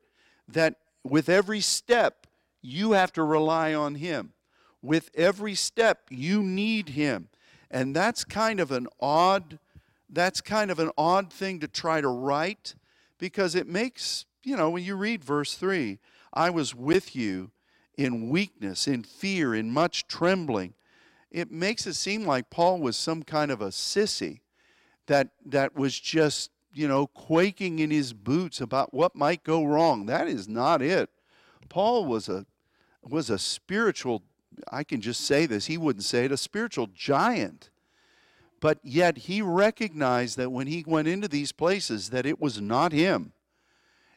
that 0.48 0.76
with 1.04 1.30
every 1.30 1.60
step 1.60 2.26
you 2.66 2.94
have 2.94 3.14
to 3.14 3.24
rely 3.24 3.74
on 3.74 3.96
him. 3.96 4.34
With 4.82 5.10
every 5.16 5.56
step 5.56 6.08
you 6.10 6.44
need 6.44 6.90
him 6.90 7.30
and 7.72 7.96
that's 7.96 8.24
kind 8.24 8.60
of 8.60 8.72
an 8.72 8.88
odd 9.00 9.60
that's 10.10 10.42
kind 10.42 10.72
of 10.72 10.80
an 10.80 10.92
odd 10.98 11.32
thing 11.32 11.60
to 11.60 11.68
try 11.68 12.00
to 12.00 12.08
write 12.08 12.76
because 13.18 13.56
it 13.56 13.68
makes, 13.68 14.26
you 14.44 14.56
know, 14.56 14.70
when 14.70 14.84
you 14.84 14.96
read 14.96 15.24
verse 15.24 15.56
3, 15.56 16.00
I 16.34 16.50
was 16.50 16.76
with 16.76 17.16
you 17.16 17.52
in 17.98 18.30
weakness, 18.30 18.88
in 18.88 19.04
fear, 19.04 19.56
in 19.56 19.72
much 19.72 20.08
trembling. 20.08 20.74
It 21.32 21.52
makes 21.52 21.88
it 21.88 21.96
seem 21.96 22.26
like 22.26 22.50
Paul 22.50 22.80
was 22.80 22.96
some 22.96 23.24
kind 23.24 23.52
of 23.52 23.62
a 23.62 23.70
sissy 23.70 24.40
that 25.08 25.30
that 25.46 25.76
was 25.76 26.00
just, 26.00 26.52
you 26.74 26.88
know, 26.88 27.08
quaking 27.08 27.80
in 27.80 27.92
his 27.92 28.14
boots 28.14 28.62
about 28.62 28.94
what 28.94 29.16
might 29.16 29.44
go 29.44 29.64
wrong. 29.64 30.06
That 30.06 30.28
is 30.28 30.48
not 30.48 30.82
it. 30.82 31.10
Paul 31.70 32.06
was 32.06 32.30
a 32.30 32.46
was 33.02 33.30
a 33.30 33.38
spiritual 33.38 34.24
I 34.72 34.84
can 34.84 35.02
just 35.02 35.22
say 35.22 35.46
this, 35.46 35.66
he 35.66 35.78
wouldn't 35.78 36.04
say 36.04 36.26
it, 36.26 36.32
a 36.32 36.38
spiritual 36.38 36.88
giant. 36.94 37.70
But 38.60 38.80
yet 38.84 39.18
he 39.18 39.42
recognized 39.42 40.38
that 40.38 40.52
when 40.52 40.68
he 40.68 40.84
went 40.88 41.08
into 41.08 41.28
these 41.28 41.52
places 41.52 42.10
that 42.10 42.26
it 42.26 42.40
was 42.40 42.62
not 42.62 42.92
him. 42.92 43.34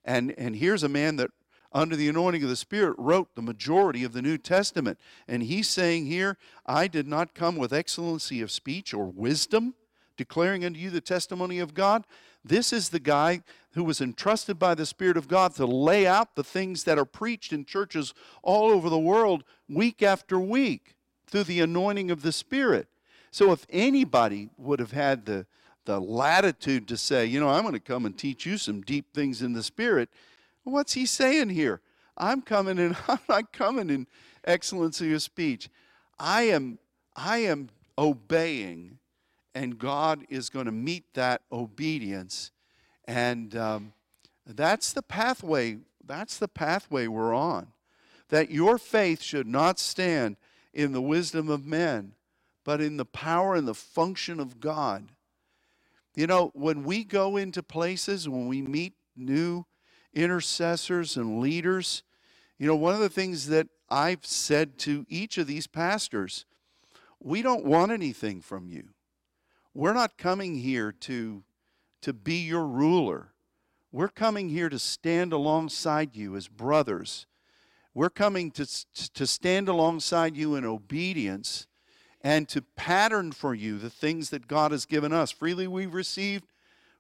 And 0.04 0.32
and 0.38 0.56
here's 0.56 0.82
a 0.82 0.88
man 0.88 1.16
that 1.16 1.30
under 1.72 1.96
the 1.96 2.08
anointing 2.08 2.42
of 2.42 2.48
the 2.48 2.56
Spirit 2.56 2.94
wrote 2.98 3.34
the 3.34 3.42
majority 3.42 4.04
of 4.04 4.12
the 4.12 4.22
New 4.22 4.38
Testament. 4.38 4.98
And 5.26 5.42
he's 5.42 5.68
saying 5.68 6.06
here, 6.06 6.38
I 6.64 6.88
did 6.88 7.06
not 7.06 7.34
come 7.34 7.56
with 7.56 7.72
excellency 7.72 8.40
of 8.40 8.50
speech 8.50 8.94
or 8.94 9.06
wisdom, 9.06 9.74
declaring 10.16 10.64
unto 10.64 10.80
you 10.80 10.90
the 10.90 11.00
testimony 11.00 11.58
of 11.58 11.74
God. 11.74 12.04
This 12.44 12.72
is 12.72 12.88
the 12.88 13.00
guy 13.00 13.42
who 13.78 13.84
was 13.84 14.00
entrusted 14.00 14.58
by 14.58 14.74
the 14.74 14.84
Spirit 14.84 15.16
of 15.16 15.28
God 15.28 15.54
to 15.54 15.64
lay 15.64 16.04
out 16.04 16.34
the 16.34 16.42
things 16.42 16.82
that 16.82 16.98
are 16.98 17.04
preached 17.04 17.52
in 17.52 17.64
churches 17.64 18.12
all 18.42 18.70
over 18.70 18.90
the 18.90 18.98
world 18.98 19.44
week 19.68 20.02
after 20.02 20.38
week 20.38 20.96
through 21.28 21.44
the 21.44 21.60
anointing 21.60 22.10
of 22.10 22.22
the 22.22 22.32
Spirit. 22.32 22.88
So 23.30 23.52
if 23.52 23.64
anybody 23.70 24.50
would 24.56 24.80
have 24.80 24.90
had 24.90 25.26
the, 25.26 25.46
the 25.84 26.00
latitude 26.00 26.88
to 26.88 26.96
say, 26.96 27.24
you 27.24 27.38
know, 27.38 27.48
I'm 27.48 27.62
going 27.62 27.74
to 27.74 27.80
come 27.80 28.04
and 28.04 28.18
teach 28.18 28.44
you 28.44 28.58
some 28.58 28.82
deep 28.82 29.14
things 29.14 29.42
in 29.42 29.52
the 29.52 29.62
Spirit, 29.62 30.08
what's 30.64 30.94
he 30.94 31.06
saying 31.06 31.50
here? 31.50 31.80
I'm 32.16 32.42
coming 32.42 32.80
and 32.80 32.96
I'm 33.08 33.20
not 33.28 33.52
coming 33.52 33.90
in 33.90 34.08
excellency 34.44 35.14
of 35.14 35.22
speech. 35.22 35.70
I 36.18 36.42
am, 36.42 36.80
I 37.14 37.38
am 37.38 37.68
obeying, 37.96 38.98
and 39.54 39.78
God 39.78 40.24
is 40.28 40.50
going 40.50 40.66
to 40.66 40.72
meet 40.72 41.14
that 41.14 41.42
obedience 41.52 42.50
and 43.08 43.56
um, 43.56 43.94
that's 44.46 44.92
the 44.92 45.02
pathway. 45.02 45.78
That's 46.06 46.38
the 46.38 46.48
pathway 46.48 47.08
we're 47.08 47.34
on. 47.34 47.68
that 48.30 48.50
your 48.50 48.78
faith 48.78 49.22
should 49.22 49.46
not 49.46 49.78
stand 49.78 50.36
in 50.74 50.92
the 50.92 51.02
wisdom 51.02 51.48
of 51.48 51.66
men, 51.66 52.12
but 52.64 52.80
in 52.80 52.96
the 52.98 53.06
power 53.06 53.54
and 53.56 53.68
the 53.68 53.74
function 53.74 54.40
of 54.40 54.60
God. 54.60 55.08
You 56.16 56.26
know, 56.26 56.50
when 56.54 56.84
we 56.84 57.04
go 57.04 57.36
into 57.36 57.62
places, 57.62 58.28
when 58.28 58.48
we 58.48 58.62
meet 58.62 58.94
new 59.16 59.66
intercessors 60.14 61.16
and 61.16 61.40
leaders, 61.40 62.02
you 62.58 62.66
know, 62.66 62.76
one 62.76 62.94
of 62.94 63.00
the 63.00 63.08
things 63.08 63.48
that 63.48 63.68
I've 63.90 64.26
said 64.26 64.78
to 64.80 65.06
each 65.08 65.38
of 65.38 65.46
these 65.46 65.66
pastors, 65.66 66.44
we 67.20 67.42
don't 67.42 67.64
want 67.64 67.92
anything 67.92 68.40
from 68.42 68.68
you. 68.68 68.90
We're 69.74 69.94
not 69.94 70.18
coming 70.18 70.56
here 70.56 70.92
to, 70.92 71.44
to 72.02 72.12
be 72.12 72.36
your 72.36 72.66
ruler. 72.66 73.32
We're 73.90 74.08
coming 74.08 74.50
here 74.50 74.68
to 74.68 74.78
stand 74.78 75.32
alongside 75.32 76.14
you 76.14 76.36
as 76.36 76.48
brothers. 76.48 77.26
We're 77.94 78.10
coming 78.10 78.50
to, 78.52 78.66
to 79.14 79.26
stand 79.26 79.68
alongside 79.68 80.36
you 80.36 80.54
in 80.54 80.64
obedience 80.64 81.66
and 82.20 82.48
to 82.48 82.62
pattern 82.62 83.32
for 83.32 83.54
you 83.54 83.78
the 83.78 83.90
things 83.90 84.30
that 84.30 84.46
God 84.46 84.72
has 84.72 84.84
given 84.84 85.12
us. 85.12 85.30
Freely 85.30 85.66
we've 85.66 85.94
received, 85.94 86.44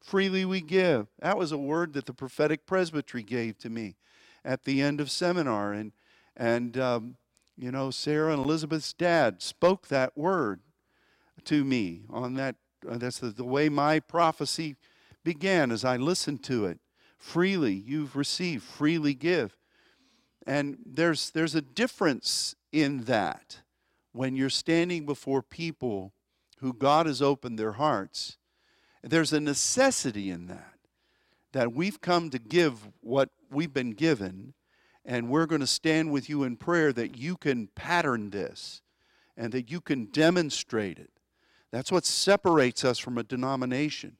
freely 0.00 0.44
we 0.44 0.60
give. 0.60 1.08
That 1.20 1.36
was 1.36 1.52
a 1.52 1.58
word 1.58 1.92
that 1.92 2.06
the 2.06 2.14
prophetic 2.14 2.66
presbytery 2.66 3.22
gave 3.22 3.58
to 3.58 3.70
me 3.70 3.96
at 4.44 4.64
the 4.64 4.80
end 4.80 5.00
of 5.00 5.10
seminar. 5.10 5.72
And, 5.72 5.92
and 6.36 6.78
um, 6.78 7.16
you 7.56 7.70
know, 7.70 7.90
Sarah 7.90 8.32
and 8.32 8.44
Elizabeth's 8.44 8.92
dad 8.92 9.42
spoke 9.42 9.88
that 9.88 10.16
word 10.16 10.60
to 11.44 11.64
me 11.64 12.02
on 12.08 12.34
that. 12.34 12.56
Uh, 12.88 12.96
that's 12.96 13.18
the, 13.18 13.30
the 13.30 13.44
way 13.44 13.68
my 13.68 13.98
prophecy 13.98 14.76
began 15.28 15.70
as 15.70 15.84
I 15.84 15.98
listened 15.98 16.42
to 16.44 16.64
it. 16.64 16.78
Freely 17.18 17.74
you've 17.74 18.16
received, 18.16 18.62
freely 18.62 19.12
give. 19.12 19.58
And 20.46 20.78
there's, 20.86 21.28
there's 21.32 21.54
a 21.54 21.60
difference 21.60 22.54
in 22.72 23.04
that 23.04 23.60
when 24.12 24.36
you're 24.36 24.48
standing 24.48 25.04
before 25.04 25.42
people 25.42 26.14
who 26.60 26.72
God 26.72 27.04
has 27.04 27.20
opened 27.20 27.58
their 27.58 27.72
hearts. 27.72 28.38
There's 29.02 29.34
a 29.34 29.40
necessity 29.40 30.30
in 30.30 30.46
that, 30.46 30.78
that 31.52 31.74
we've 31.74 32.00
come 32.00 32.30
to 32.30 32.38
give 32.38 32.88
what 33.02 33.28
we've 33.50 33.74
been 33.74 33.92
given, 33.92 34.54
and 35.04 35.28
we're 35.28 35.44
going 35.44 35.60
to 35.60 35.66
stand 35.66 36.10
with 36.10 36.30
you 36.30 36.42
in 36.42 36.56
prayer 36.56 36.90
that 36.94 37.18
you 37.18 37.36
can 37.36 37.66
pattern 37.74 38.30
this 38.30 38.80
and 39.36 39.52
that 39.52 39.70
you 39.70 39.82
can 39.82 40.06
demonstrate 40.06 40.98
it. 40.98 41.10
That's 41.70 41.92
what 41.92 42.06
separates 42.06 42.82
us 42.82 42.98
from 42.98 43.18
a 43.18 43.22
denomination. 43.22 44.16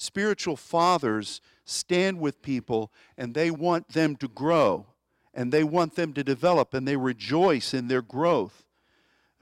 Spiritual 0.00 0.56
fathers 0.56 1.42
stand 1.66 2.18
with 2.18 2.40
people 2.40 2.90
and 3.18 3.34
they 3.34 3.50
want 3.50 3.86
them 3.88 4.16
to 4.16 4.28
grow 4.28 4.86
and 5.34 5.52
they 5.52 5.62
want 5.62 5.94
them 5.94 6.14
to 6.14 6.24
develop 6.24 6.72
and 6.72 6.88
they 6.88 6.96
rejoice 6.96 7.74
in 7.74 7.86
their 7.86 8.00
growth. 8.00 8.64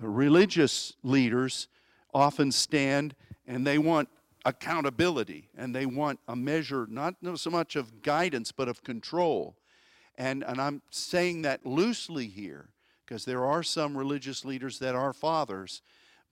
Religious 0.00 0.94
leaders 1.04 1.68
often 2.12 2.50
stand 2.50 3.14
and 3.46 3.64
they 3.64 3.78
want 3.78 4.08
accountability 4.44 5.48
and 5.56 5.72
they 5.72 5.86
want 5.86 6.18
a 6.26 6.34
measure 6.34 6.88
not 6.90 7.14
so 7.36 7.50
much 7.50 7.76
of 7.76 8.02
guidance 8.02 8.50
but 8.50 8.66
of 8.66 8.82
control. 8.82 9.54
And, 10.16 10.42
and 10.42 10.60
I'm 10.60 10.82
saying 10.90 11.42
that 11.42 11.64
loosely 11.66 12.26
here 12.26 12.70
because 13.06 13.24
there 13.24 13.44
are 13.44 13.62
some 13.62 13.96
religious 13.96 14.44
leaders 14.44 14.80
that 14.80 14.96
are 14.96 15.12
fathers. 15.12 15.82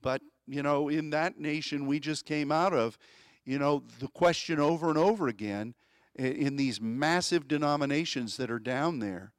But, 0.01 0.21
you 0.45 0.63
know, 0.63 0.89
in 0.89 1.11
that 1.11 1.39
nation 1.39 1.87
we 1.87 2.01
just 2.01 2.25
came 2.25 2.51
out 2.51 2.73
of, 2.73 2.97
you 3.47 3.57
know, 3.57 3.81
the 3.99 4.09
question 4.09 4.59
over 4.59 4.89
and 4.89 4.97
over 4.97 5.27
again 5.27 5.73
in 6.15 6.55
these 6.55 6.79
massive 6.79 7.47
denominations 7.47 8.37
that 8.37 8.51
are 8.51 8.59
down 8.59 8.99
there 8.99 9.33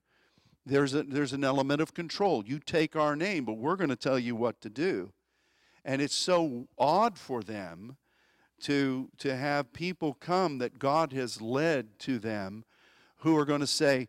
there's, 0.68 0.94
a, 0.94 1.02
there's 1.02 1.32
an 1.32 1.44
element 1.44 1.80
of 1.80 1.94
control. 1.94 2.44
You 2.46 2.58
take 2.58 2.94
our 2.94 3.16
name, 3.16 3.46
but 3.46 3.54
we're 3.54 3.76
going 3.76 3.88
to 3.88 3.96
tell 3.96 4.18
you 4.18 4.36
what 4.36 4.60
to 4.60 4.68
do. 4.68 5.12
And 5.84 6.02
it's 6.02 6.14
so 6.14 6.68
odd 6.76 7.16
for 7.18 7.42
them 7.42 7.96
to, 8.62 9.09
to 9.18 9.35
have 9.35 9.72
people 9.72 10.12
come 10.12 10.59
that 10.59 10.78
God 10.78 11.12
has 11.14 11.40
led 11.40 11.98
to 12.00 12.18
them 12.18 12.64
who 13.18 13.37
are 13.37 13.46
going 13.46 13.61
to 13.61 13.66
say, 13.66 14.09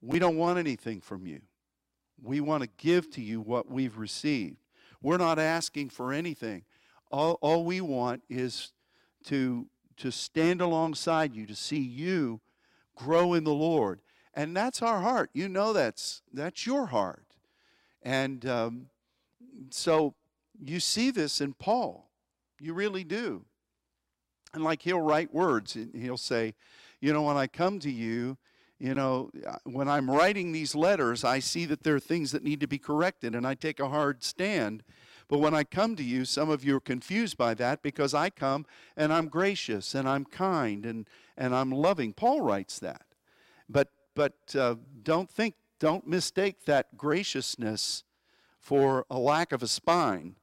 We 0.00 0.18
don't 0.18 0.36
want 0.36 0.58
anything 0.58 1.00
from 1.00 1.26
you. 1.26 1.40
We 2.22 2.40
want 2.40 2.62
to 2.62 2.68
give 2.76 3.10
to 3.12 3.20
you 3.20 3.40
what 3.40 3.68
we've 3.68 3.98
received. 3.98 4.58
We're 5.02 5.16
not 5.16 5.38
asking 5.38 5.90
for 5.90 6.12
anything. 6.12 6.64
All, 7.10 7.38
all 7.40 7.64
we 7.64 7.80
want 7.80 8.22
is 8.28 8.72
to, 9.26 9.66
to 9.98 10.10
stand 10.10 10.60
alongside 10.60 11.34
you, 11.34 11.46
to 11.46 11.54
see 11.54 11.80
you 11.80 12.40
grow 12.96 13.34
in 13.34 13.44
the 13.44 13.54
Lord 13.54 14.00
and 14.36 14.54
that's 14.54 14.82
our 14.82 15.00
heart. 15.00 15.30
You 15.32 15.48
know 15.48 15.72
that's 15.72 16.22
that's 16.32 16.66
your 16.66 16.86
heart. 16.86 17.24
And 18.02 18.46
um, 18.46 18.86
so 19.70 20.14
you 20.62 20.78
see 20.78 21.10
this 21.10 21.40
in 21.40 21.54
Paul. 21.54 22.10
You 22.60 22.74
really 22.74 23.02
do. 23.02 23.46
And 24.52 24.62
like 24.62 24.82
he'll 24.82 25.00
write 25.00 25.34
words, 25.34 25.74
and 25.74 25.94
he'll 25.94 26.16
say, 26.16 26.54
you 27.00 27.12
know, 27.12 27.22
when 27.22 27.36
I 27.36 27.46
come 27.46 27.78
to 27.80 27.90
you, 27.90 28.36
you 28.78 28.94
know, 28.94 29.30
when 29.64 29.88
I'm 29.88 30.10
writing 30.10 30.52
these 30.52 30.74
letters, 30.74 31.24
I 31.24 31.38
see 31.40 31.64
that 31.66 31.82
there 31.82 31.96
are 31.96 32.00
things 32.00 32.32
that 32.32 32.44
need 32.44 32.60
to 32.60 32.68
be 32.68 32.78
corrected, 32.78 33.34
and 33.34 33.46
I 33.46 33.54
take 33.54 33.80
a 33.80 33.88
hard 33.88 34.22
stand. 34.22 34.82
But 35.28 35.38
when 35.38 35.54
I 35.54 35.64
come 35.64 35.96
to 35.96 36.04
you, 36.04 36.24
some 36.24 36.50
of 36.50 36.64
you 36.64 36.76
are 36.76 36.80
confused 36.80 37.36
by 37.36 37.54
that 37.54 37.82
because 37.82 38.14
I 38.14 38.30
come 38.30 38.64
and 38.96 39.12
I'm 39.12 39.28
gracious 39.28 39.94
and 39.94 40.08
I'm 40.08 40.24
kind 40.24 40.86
and, 40.86 41.08
and 41.36 41.54
I'm 41.54 41.72
loving. 41.72 42.12
Paul 42.12 42.42
writes 42.42 42.78
that. 42.78 43.02
But 43.68 43.88
but 44.16 44.56
uh, 44.58 44.76
don't 45.04 45.30
think, 45.30 45.54
don't 45.78 46.08
mistake 46.08 46.64
that 46.64 46.96
graciousness 46.96 48.02
for 48.58 49.04
a 49.08 49.18
lack 49.18 49.52
of 49.52 49.62
a 49.62 49.68
spine. 49.68 50.34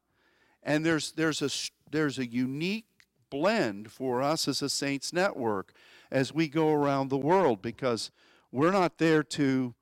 And 0.61 0.85
there's, 0.85 1.11
there's, 1.11 1.41
a, 1.41 1.49
there's 1.91 2.19
a 2.19 2.25
unique 2.25 2.85
blend 3.29 3.91
for 3.91 4.21
us 4.21 4.47
as 4.47 4.61
a 4.61 4.69
Saints 4.69 5.11
Network 5.11 5.73
as 6.11 6.31
we 6.31 6.47
go 6.47 6.71
around 6.71 7.09
the 7.09 7.17
world 7.17 7.61
because 7.61 8.11
we're 8.51 8.71
not 8.71 8.99
there 8.99 9.23
to, 9.23 9.73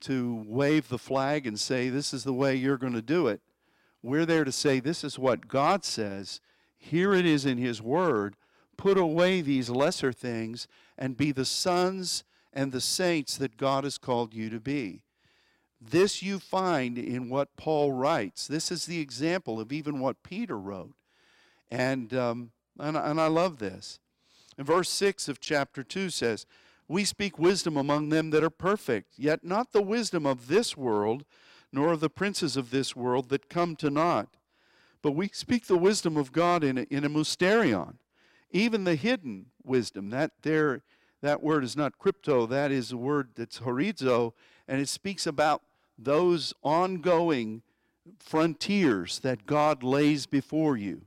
to 0.00 0.44
wave 0.46 0.88
the 0.88 0.98
flag 0.98 1.46
and 1.46 1.58
say, 1.58 1.88
this 1.88 2.12
is 2.12 2.24
the 2.24 2.34
way 2.34 2.56
you're 2.56 2.76
going 2.76 2.92
to 2.94 3.00
do 3.00 3.28
it. 3.28 3.40
We're 4.06 4.24
there 4.24 4.44
to 4.44 4.52
say, 4.52 4.78
this 4.78 5.02
is 5.02 5.18
what 5.18 5.48
God 5.48 5.84
says. 5.84 6.40
Here 6.78 7.12
it 7.12 7.26
is 7.26 7.44
in 7.44 7.58
His 7.58 7.82
Word. 7.82 8.36
Put 8.76 8.96
away 8.96 9.40
these 9.40 9.68
lesser 9.68 10.12
things 10.12 10.68
and 10.96 11.16
be 11.16 11.32
the 11.32 11.44
sons 11.44 12.22
and 12.52 12.70
the 12.70 12.80
saints 12.80 13.36
that 13.38 13.56
God 13.56 13.82
has 13.82 13.98
called 13.98 14.32
you 14.32 14.48
to 14.50 14.60
be. 14.60 15.02
This 15.80 16.22
you 16.22 16.38
find 16.38 16.96
in 16.96 17.28
what 17.28 17.56
Paul 17.56 17.90
writes. 17.90 18.46
This 18.46 18.70
is 18.70 18.86
the 18.86 19.00
example 19.00 19.58
of 19.58 19.72
even 19.72 19.98
what 19.98 20.22
Peter 20.22 20.56
wrote. 20.56 20.94
And, 21.68 22.14
um, 22.14 22.52
and, 22.78 22.96
and 22.96 23.20
I 23.20 23.26
love 23.26 23.58
this. 23.58 23.98
And 24.56 24.64
verse 24.64 24.88
6 24.88 25.28
of 25.28 25.40
chapter 25.40 25.82
2 25.82 26.10
says, 26.10 26.46
We 26.86 27.04
speak 27.04 27.40
wisdom 27.40 27.76
among 27.76 28.10
them 28.10 28.30
that 28.30 28.44
are 28.44 28.50
perfect, 28.50 29.14
yet 29.16 29.42
not 29.42 29.72
the 29.72 29.82
wisdom 29.82 30.26
of 30.26 30.46
this 30.46 30.76
world, 30.76 31.24
nor 31.76 31.92
of 31.92 32.00
the 32.00 32.10
princes 32.10 32.56
of 32.56 32.70
this 32.70 32.96
world 32.96 33.28
that 33.28 33.48
come 33.48 33.76
to 33.76 33.90
naught. 33.90 34.36
But 35.02 35.12
we 35.12 35.28
speak 35.28 35.66
the 35.66 35.76
wisdom 35.76 36.16
of 36.16 36.32
God 36.32 36.64
in 36.64 36.78
a, 36.78 36.82
in 36.90 37.04
a 37.04 37.10
mysterion, 37.10 37.96
even 38.50 38.84
the 38.84 38.96
hidden 38.96 39.46
wisdom. 39.62 40.10
That 40.10 40.32
there 40.42 40.82
that 41.20 41.42
word 41.42 41.64
is 41.64 41.76
not 41.76 41.98
crypto, 41.98 42.46
that 42.46 42.72
is 42.72 42.92
a 42.92 42.96
word 42.96 43.30
that's 43.36 43.60
horizo, 43.60 44.32
and 44.66 44.80
it 44.80 44.88
speaks 44.88 45.26
about 45.26 45.62
those 45.98 46.54
ongoing 46.62 47.62
frontiers 48.18 49.18
that 49.20 49.46
God 49.46 49.82
lays 49.82 50.26
before 50.26 50.76
you. 50.76 51.02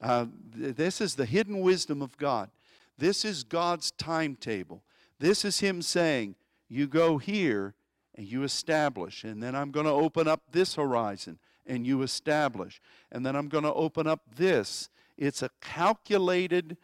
Uh, 0.00 0.26
this 0.54 1.00
is 1.00 1.14
the 1.14 1.26
hidden 1.26 1.60
wisdom 1.60 2.00
of 2.00 2.16
God. 2.16 2.50
This 2.96 3.24
is 3.24 3.44
God's 3.44 3.90
timetable. 3.92 4.82
This 5.18 5.44
is 5.44 5.60
Him 5.60 5.82
saying, 5.82 6.36
You 6.68 6.86
go 6.86 7.18
here 7.18 7.74
and 8.14 8.26
you 8.26 8.42
establish, 8.42 9.24
and 9.24 9.42
then 9.42 9.54
I'm 9.54 9.70
going 9.70 9.86
to 9.86 9.92
open 9.92 10.28
up 10.28 10.42
this 10.52 10.74
horizon 10.74 11.38
and 11.66 11.86
you 11.86 12.02
establish, 12.02 12.80
and 13.12 13.24
then 13.24 13.36
I'm 13.36 13.48
going 13.48 13.64
to 13.64 13.72
open 13.72 14.06
up 14.06 14.22
this. 14.36 14.88
It's 15.16 15.42
a 15.42 15.50
calculated 15.60 16.76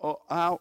uh, 0.00 0.14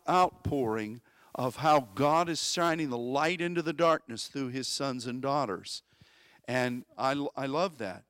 outpouring 0.10 1.02
of 1.36 1.58
how 1.58 1.89
God 1.93 2.30
is 2.30 2.41
shining 2.41 2.89
the 2.89 2.98
light 2.98 3.41
into 3.41 3.62
the 3.62 3.74
darkness 3.74 4.28
through 4.28 4.50
his 4.50 4.67
sons 4.67 5.06
and 5.06 5.22
daughters. 5.22 5.84
And 6.48 6.86
I, 6.98 7.28
I 7.36 7.46
love 7.46 7.78
that. 7.78 8.04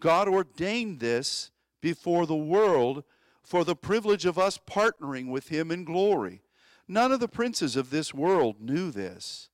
God 0.00 0.28
ordained 0.28 1.00
this 1.00 1.50
before 1.80 2.26
the 2.26 2.34
world 2.34 3.04
for 3.42 3.62
the 3.64 3.76
privilege 3.76 4.24
of 4.24 4.38
us 4.38 4.58
partnering 4.58 5.30
with 5.30 5.48
him 5.48 5.70
in 5.70 5.84
glory. 5.84 6.42
None 6.88 7.12
of 7.12 7.20
the 7.20 7.28
princes 7.28 7.76
of 7.76 7.90
this 7.90 8.12
world 8.12 8.60
knew 8.60 8.90
this. 8.90 9.50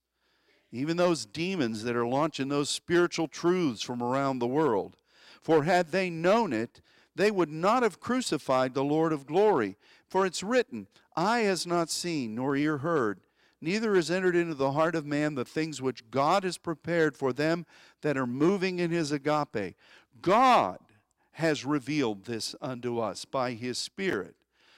Even 0.72 0.96
those 0.96 1.26
demons 1.26 1.82
that 1.84 1.96
are 1.96 2.06
launching 2.06 2.48
those 2.48 2.70
spiritual 2.70 3.28
truths 3.28 3.82
from 3.82 4.02
around 4.02 4.38
the 4.38 4.46
world. 4.46 4.96
For 5.42 5.64
had 5.64 5.88
they 5.88 6.10
known 6.10 6.52
it, 6.52 6.80
they 7.16 7.30
would 7.30 7.50
not 7.50 7.82
have 7.82 8.00
crucified 8.00 8.74
the 8.74 8.84
Lord 8.84 9.12
of 9.12 9.26
glory. 9.26 9.76
For 10.08 10.24
it's 10.24 10.42
written, 10.42 10.86
Eye 11.16 11.40
has 11.40 11.66
not 11.66 11.90
seen, 11.90 12.34
nor 12.34 12.56
ear 12.56 12.78
heard, 12.78 13.20
neither 13.60 13.94
has 13.94 14.10
entered 14.10 14.36
into 14.36 14.54
the 14.54 14.72
heart 14.72 14.94
of 14.94 15.06
man 15.06 15.34
the 15.34 15.44
things 15.44 15.82
which 15.82 16.08
God 16.10 16.44
has 16.44 16.56
prepared 16.56 17.16
for 17.16 17.32
them 17.32 17.66
that 18.02 18.16
are 18.16 18.26
moving 18.26 18.78
in 18.78 18.90
his 18.90 19.12
agape. 19.12 19.76
God 20.22 20.78
has 21.32 21.64
revealed 21.64 22.24
this 22.24 22.54
unto 22.60 22.98
us 22.98 23.24
by 23.24 23.52
his 23.52 23.78
Spirit. 23.78 24.34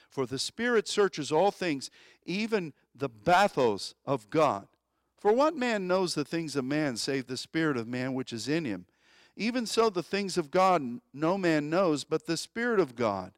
For 0.09 0.25
the 0.25 0.39
Spirit 0.39 0.87
searches 0.87 1.31
all 1.31 1.51
things, 1.51 1.89
even 2.25 2.73
the 2.95 3.09
bathos 3.09 3.95
of 4.05 4.29
God. 4.29 4.67
For 5.23 5.31
what 5.31 5.55
man 5.55 5.87
knows 5.87 6.15
the 6.15 6.25
things 6.25 6.57
of 6.57 6.65
man 6.65 6.97
save 6.97 7.27
the 7.27 7.37
Spirit 7.37 7.77
of 7.77 7.87
man 7.87 8.13
which 8.13 8.33
is 8.33 8.49
in 8.49 8.65
him? 8.65 8.85
Even 9.37 9.65
so, 9.65 9.89
the 9.89 10.03
things 10.03 10.37
of 10.37 10.51
God 10.51 10.99
no 11.13 11.37
man 11.37 11.69
knows 11.69 12.03
but 12.03 12.25
the 12.25 12.35
Spirit 12.35 12.81
of 12.81 12.97
God. 12.97 13.31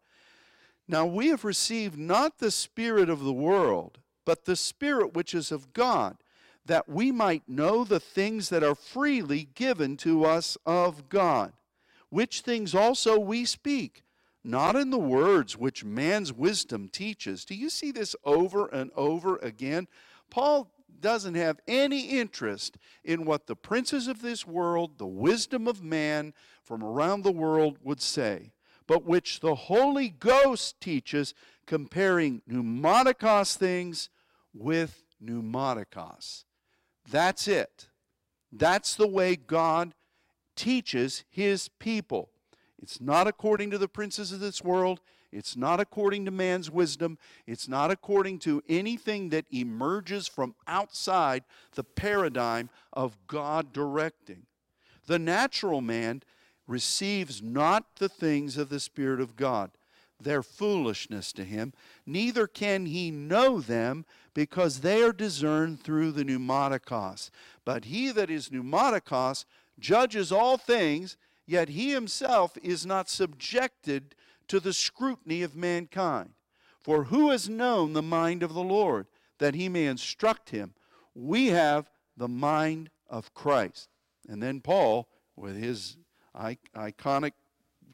Now 0.87 1.05
we 1.05 1.27
have 1.27 1.45
received 1.45 1.95
not 1.95 2.39
the 2.39 2.49
Spirit 2.49 3.07
of 3.07 3.23
the 3.23 3.31
world, 3.31 3.99
but 4.25 4.45
the 4.45 4.55
Spirit 4.55 5.13
which 5.13 5.35
is 5.35 5.51
of 5.51 5.73
God, 5.73 6.17
that 6.65 6.89
we 6.89 7.11
might 7.11 7.47
know 7.47 7.83
the 7.83 7.99
things 7.99 8.49
that 8.49 8.63
are 8.63 8.73
freely 8.73 9.49
given 9.53 9.95
to 9.97 10.25
us 10.25 10.57
of 10.65 11.07
God, 11.07 11.53
which 12.09 12.41
things 12.41 12.73
also 12.73 13.19
we 13.19 13.45
speak, 13.45 14.01
not 14.43 14.75
in 14.75 14.89
the 14.89 14.97
words 14.97 15.55
which 15.55 15.85
man's 15.85 16.33
wisdom 16.33 16.89
teaches. 16.89 17.45
Do 17.45 17.53
you 17.53 17.69
see 17.69 17.91
this 17.91 18.15
over 18.23 18.65
and 18.65 18.89
over 18.95 19.37
again? 19.37 19.87
Paul 20.31 20.71
doesn't 21.01 21.35
have 21.35 21.59
any 21.67 22.07
interest 22.19 22.77
in 23.03 23.25
what 23.25 23.47
the 23.47 23.55
princes 23.55 24.07
of 24.07 24.21
this 24.21 24.45
world, 24.45 24.97
the 24.97 25.07
wisdom 25.07 25.67
of 25.67 25.83
man 25.83 26.33
from 26.63 26.83
around 26.83 27.23
the 27.23 27.31
world 27.31 27.77
would 27.83 28.01
say, 28.01 28.53
but 28.87 29.05
which 29.05 29.39
the 29.39 29.55
Holy 29.55 30.09
Ghost 30.09 30.79
teaches, 30.79 31.33
comparing 31.65 32.41
pneumatikos 32.49 33.57
things 33.57 34.09
with 34.53 35.03
pneumatikos. 35.23 36.45
That's 37.09 37.47
it. 37.47 37.87
That's 38.51 38.95
the 38.95 39.07
way 39.07 39.35
God 39.35 39.93
teaches 40.55 41.23
his 41.29 41.67
people. 41.67 42.29
It's 42.81 43.01
not 43.01 43.27
according 43.27 43.71
to 43.71 43.77
the 43.77 43.87
princes 43.87 44.31
of 44.31 44.39
this 44.39 44.63
world. 44.63 44.99
It's 45.35 45.57
not 45.57 45.81
according 45.81 46.23
to 46.25 46.31
man's 46.31 46.71
wisdom. 46.71 47.17
It's 47.45 47.67
not 47.67 47.91
according 47.91 48.39
to 48.39 48.63
anything 48.69 49.29
that 49.29 49.45
emerges 49.51 50.29
from 50.29 50.55
outside 50.65 51.43
the 51.73 51.83
paradigm 51.83 52.69
of 52.93 53.17
God 53.27 53.73
directing. 53.73 54.45
The 55.07 55.19
natural 55.19 55.81
man 55.81 56.23
receives 56.67 57.41
not 57.41 57.97
the 57.97 58.07
things 58.07 58.55
of 58.55 58.69
the 58.69 58.79
Spirit 58.79 59.19
of 59.19 59.35
God. 59.35 59.71
They're 60.21 60.41
foolishness 60.41 61.33
to 61.33 61.43
him. 61.43 61.73
Neither 62.05 62.47
can 62.47 62.85
he 62.85 63.11
know 63.11 63.59
them 63.59 64.05
because 64.33 64.79
they 64.79 65.03
are 65.03 65.11
discerned 65.11 65.83
through 65.83 66.13
the 66.13 66.23
pneumatikos. 66.23 67.29
But 67.65 67.85
he 67.85 68.09
that 68.11 68.29
is 68.29 68.49
pneumatikos 68.49 69.43
judges 69.77 70.31
all 70.31 70.57
things, 70.57 71.17
yet 71.45 71.67
he 71.67 71.91
himself 71.91 72.57
is 72.63 72.85
not 72.85 73.09
subjected 73.09 74.15
to 74.47 74.59
the 74.59 74.73
scrutiny 74.73 75.41
of 75.41 75.55
mankind. 75.55 76.31
For 76.83 77.05
who 77.05 77.31
has 77.31 77.49
known 77.49 77.93
the 77.93 78.01
mind 78.01 78.43
of 78.43 78.53
the 78.53 78.63
Lord 78.63 79.07
that 79.39 79.55
he 79.55 79.69
may 79.69 79.85
instruct 79.85 80.51
him? 80.51 80.73
We 81.13 81.47
have 81.47 81.89
the 82.15 82.27
mind 82.27 82.89
of 83.09 83.33
Christ. 83.33 83.89
And 84.27 84.41
then 84.41 84.61
Paul, 84.61 85.07
with 85.35 85.57
his 85.57 85.97
iconic 86.35 87.31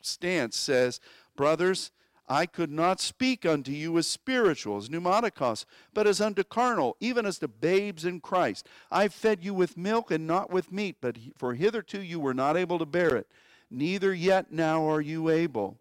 stance, 0.02 0.58
says, 0.58 1.00
Brothers, 1.36 1.92
I 2.28 2.46
could 2.46 2.72
not 2.72 3.02
speak 3.02 3.46
unto 3.46 3.72
you 3.74 3.98
as 3.98 4.08
spiritual, 4.08 4.78
as 4.78 4.88
pneumatikos, 4.88 5.66
but 5.94 6.08
as 6.08 6.22
unto 6.22 6.46
carnal, 6.46 6.96
even 7.02 7.26
as 7.26 7.40
to 7.40 7.50
babes 7.50 8.06
in 8.06 8.22
Christ. 8.22 8.68
I 8.90 9.10
fed 9.10 9.44
you 9.44 9.54
with 9.54 9.76
milk 9.76 10.12
and 10.12 10.26
not 10.26 10.50
with 10.50 10.72
meat, 10.72 10.98
but 11.02 11.18
for 11.36 11.56
hitherto 11.56 12.02
you 12.02 12.22
were 12.22 12.34
not 12.34 12.56
able 12.56 12.80
to 12.80 12.86
bear 12.86 13.18
it, 13.18 13.28
neither 13.70 14.14
yet 14.14 14.52
now 14.52 14.90
are 14.90 15.02
you 15.02 15.30
able. 15.30 15.81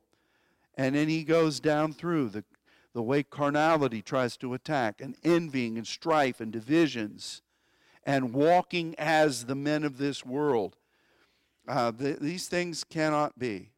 And 0.80 0.94
then 0.94 1.10
he 1.10 1.24
goes 1.24 1.60
down 1.60 1.92
through 1.92 2.30
the, 2.30 2.42
the 2.94 3.02
way 3.02 3.22
carnality 3.22 4.00
tries 4.00 4.38
to 4.38 4.54
attack, 4.54 5.02
and 5.02 5.14
envying 5.22 5.76
and 5.76 5.86
strife 5.86 6.40
and 6.40 6.50
divisions, 6.50 7.42
and 8.06 8.32
walking 8.32 8.94
as 8.96 9.44
the 9.44 9.54
men 9.54 9.84
of 9.84 9.98
this 9.98 10.24
world. 10.24 10.76
Uh, 11.68 11.90
the, 11.90 12.16
these 12.18 12.48
things 12.48 12.82
cannot 12.82 13.38
be. 13.38 13.72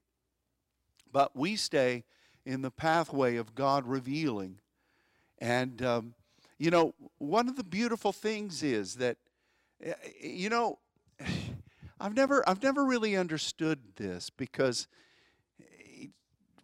But 1.11 1.35
we 1.35 1.57
stay 1.57 2.05
in 2.47 2.63
the 2.63 2.71
pathway 2.71 3.35
of 3.35 3.57
God 3.57 3.85
revealing. 3.85 4.61
And, 5.41 5.83
um, 5.83 6.15
you 6.57 6.71
know, 6.71 6.95
one 7.19 7.49
of 7.49 7.57
the 7.57 7.65
beautiful 7.65 8.13
things 8.13 8.63
is 8.63 8.95
that, 8.95 9.17
eh, 9.83 9.95
you 10.23 10.49
know, 10.49 10.79
I've 12.01 12.15
never, 12.15 12.49
I've 12.49 12.63
never 12.63 12.85
really 12.85 13.17
understood 13.17 13.81
this 13.97 14.31
because 14.31 14.87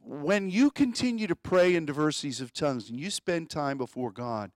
when 0.09 0.49
you 0.49 0.71
continue 0.71 1.27
to 1.27 1.37
pray 1.37 1.75
in 1.75 1.85
diversities 1.85 2.41
of 2.41 2.55
tongues 2.55 2.89
and 2.89 2.99
you 2.99 3.11
spend 3.11 3.51
time 3.51 3.77
before 3.77 4.11
God, 4.11 4.51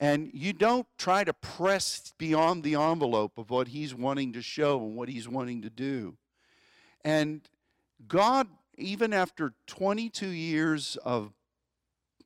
and 0.00 0.28
you 0.34 0.52
don't 0.52 0.88
try 0.98 1.22
to 1.22 1.32
press 1.32 2.12
beyond 2.18 2.64
the 2.64 2.74
envelope 2.74 3.38
of 3.38 3.50
what 3.50 3.68
He's 3.68 3.94
wanting 3.94 4.32
to 4.32 4.42
show 4.42 4.84
and 4.84 4.96
what 4.96 5.08
He's 5.08 5.28
wanting 5.28 5.62
to 5.62 5.70
do. 5.70 6.16
And 7.04 7.48
God, 8.08 8.48
even 8.76 9.12
after 9.12 9.52
22 9.68 10.26
years 10.26 10.96
of 11.04 11.32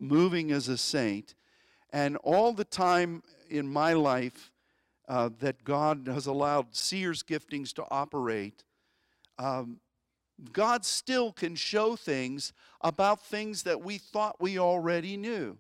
moving 0.01 0.51
as 0.51 0.69
a 0.69 0.79
saint, 0.79 1.35
and 1.91 2.17
all 2.19 2.55
the 2.55 2.65
time 2.65 3.23
in 3.51 3.69
my 3.69 3.93
life 3.93 4.53
uh, 5.07 5.29
that 5.41 5.65
God 5.65 6.09
has 6.11 6.27
allowed 6.27 6.75
seers' 6.75 7.23
giftings 7.23 7.75
to 7.75 7.85
operate, 7.91 8.65
um, 9.39 9.81
God 10.53 10.85
still 10.85 11.33
can 11.33 11.57
show 11.57 11.97
things 11.97 12.53
about 12.81 13.25
things 13.25 13.65
that 13.65 13.83
we 13.83 13.99
thought 13.99 14.37
we 14.41 14.59
already 14.59 15.17
knew. 15.17 15.59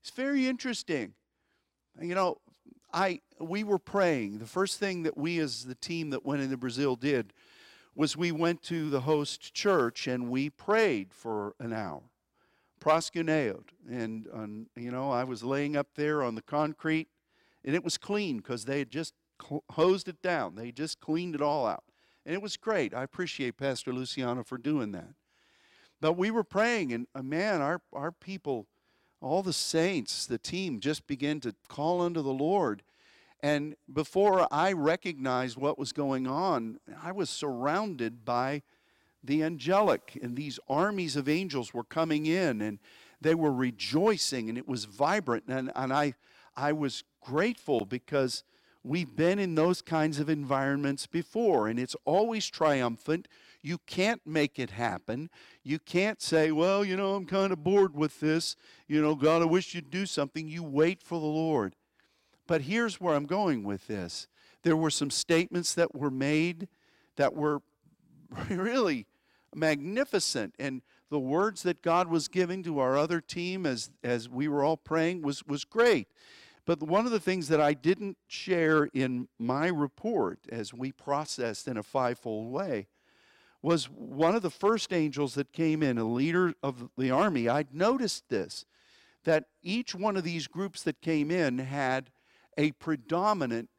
It's 0.00 0.10
very 0.10 0.46
interesting. 0.46 1.14
You 2.00 2.14
know, 2.14 2.38
I 2.92 3.20
we 3.40 3.64
were 3.64 3.78
praying. 3.78 4.38
The 4.38 4.46
first 4.46 4.78
thing 4.78 5.02
that 5.02 5.16
we 5.16 5.38
as 5.38 5.64
the 5.64 5.74
team 5.74 6.10
that 6.10 6.24
went 6.24 6.42
into 6.42 6.56
Brazil 6.56 6.96
did 6.96 7.32
was 7.94 8.16
we 8.16 8.32
went 8.32 8.62
to 8.62 8.90
the 8.90 9.02
host 9.02 9.54
church 9.54 10.06
and 10.06 10.30
we 10.30 10.50
prayed 10.50 11.12
for 11.12 11.54
an 11.60 11.72
hour. 11.72 12.02
Proskuneoed. 12.80 13.68
And, 13.88 14.26
um, 14.32 14.66
you 14.76 14.90
know, 14.90 15.10
I 15.10 15.24
was 15.24 15.42
laying 15.42 15.76
up 15.76 15.88
there 15.94 16.22
on 16.22 16.34
the 16.34 16.42
concrete 16.42 17.08
and 17.64 17.74
it 17.74 17.84
was 17.84 17.96
clean 17.96 18.38
because 18.38 18.64
they 18.64 18.80
had 18.80 18.90
just 18.90 19.14
hosed 19.72 20.08
it 20.08 20.20
down. 20.22 20.54
They 20.54 20.70
just 20.72 21.00
cleaned 21.00 21.34
it 21.34 21.40
all 21.40 21.66
out. 21.66 21.84
And 22.26 22.34
it 22.34 22.42
was 22.42 22.56
great. 22.56 22.94
I 22.94 23.02
appreciate 23.02 23.56
Pastor 23.56 23.92
Luciano 23.92 24.44
for 24.44 24.58
doing 24.58 24.92
that. 24.92 25.14
But 26.00 26.14
we 26.14 26.30
were 26.30 26.44
praying, 26.44 26.92
and 26.92 27.06
uh, 27.14 27.22
man, 27.22 27.60
our, 27.60 27.80
our 27.92 28.12
people, 28.12 28.66
all 29.20 29.42
the 29.42 29.52
saints, 29.52 30.26
the 30.26 30.38
team 30.38 30.80
just 30.80 31.06
began 31.06 31.40
to 31.40 31.54
call 31.68 32.00
unto 32.00 32.22
the 32.22 32.32
Lord. 32.32 32.82
And 33.40 33.76
before 33.92 34.48
I 34.50 34.72
recognized 34.72 35.56
what 35.56 35.78
was 35.78 35.92
going 35.92 36.26
on, 36.26 36.78
I 37.02 37.12
was 37.12 37.30
surrounded 37.30 38.24
by 38.24 38.62
the 39.22 39.42
angelic, 39.42 40.18
and 40.22 40.36
these 40.36 40.58
armies 40.68 41.16
of 41.16 41.28
angels 41.28 41.72
were 41.72 41.84
coming 41.84 42.26
in, 42.26 42.60
and 42.60 42.78
they 43.20 43.34
were 43.34 43.52
rejoicing, 43.52 44.48
and 44.48 44.58
it 44.58 44.68
was 44.68 44.84
vibrant. 44.84 45.44
And, 45.48 45.72
and 45.74 45.92
I, 45.92 46.14
I 46.56 46.72
was 46.72 47.04
grateful 47.22 47.86
because 47.86 48.44
We've 48.86 49.16
been 49.16 49.38
in 49.38 49.54
those 49.54 49.80
kinds 49.80 50.20
of 50.20 50.28
environments 50.28 51.06
before, 51.06 51.68
and 51.68 51.78
it's 51.80 51.96
always 52.04 52.50
triumphant. 52.50 53.28
You 53.62 53.78
can't 53.78 54.20
make 54.26 54.58
it 54.58 54.72
happen. 54.72 55.30
You 55.62 55.78
can't 55.78 56.20
say, 56.20 56.52
well, 56.52 56.84
you 56.84 56.94
know, 56.94 57.14
I'm 57.14 57.24
kind 57.24 57.50
of 57.50 57.64
bored 57.64 57.94
with 57.94 58.20
this. 58.20 58.56
You 58.86 59.00
know, 59.00 59.14
God, 59.14 59.40
I 59.40 59.46
wish 59.46 59.74
you'd 59.74 59.90
do 59.90 60.04
something. 60.04 60.48
You 60.48 60.62
wait 60.62 61.02
for 61.02 61.18
the 61.18 61.26
Lord. 61.26 61.74
But 62.46 62.62
here's 62.62 63.00
where 63.00 63.14
I'm 63.14 63.24
going 63.24 63.64
with 63.64 63.86
this 63.86 64.28
there 64.64 64.76
were 64.76 64.90
some 64.90 65.10
statements 65.10 65.74
that 65.74 65.94
were 65.94 66.10
made 66.10 66.68
that 67.16 67.34
were 67.34 67.62
really 68.50 69.06
magnificent 69.54 70.54
and 70.58 70.82
the 71.10 71.18
words 71.18 71.62
that 71.62 71.80
God 71.80 72.08
was 72.08 72.28
giving 72.28 72.62
to 72.64 72.80
our 72.80 72.98
other 72.98 73.20
team 73.20 73.66
as 73.66 73.90
as 74.02 74.28
we 74.28 74.48
were 74.48 74.64
all 74.64 74.76
praying 74.76 75.22
was 75.22 75.44
was 75.46 75.64
great 75.64 76.08
but 76.66 76.82
one 76.82 77.04
of 77.06 77.12
the 77.12 77.20
things 77.20 77.48
that 77.48 77.60
I 77.60 77.74
didn't 77.74 78.16
share 78.26 78.84
in 78.94 79.28
my 79.38 79.68
report 79.68 80.40
as 80.50 80.72
we 80.72 80.92
processed 80.92 81.68
in 81.68 81.76
a 81.76 81.82
fivefold 81.82 82.50
way 82.50 82.88
was 83.62 83.86
one 83.86 84.34
of 84.34 84.42
the 84.42 84.50
first 84.50 84.92
angels 84.92 85.34
that 85.34 85.52
came 85.52 85.82
in, 85.82 85.96
a 85.98 86.04
leader 86.04 86.54
of 86.62 86.90
the 86.98 87.10
army. 87.10 87.48
I'd 87.48 87.74
noticed 87.74 88.28
this 88.28 88.64
that 89.24 89.46
each 89.62 89.94
one 89.94 90.18
of 90.18 90.24
these 90.24 90.46
groups 90.46 90.82
that 90.82 91.00
came 91.00 91.30
in 91.30 91.58
had 91.58 92.10
a 92.58 92.72
predominant 92.72 93.70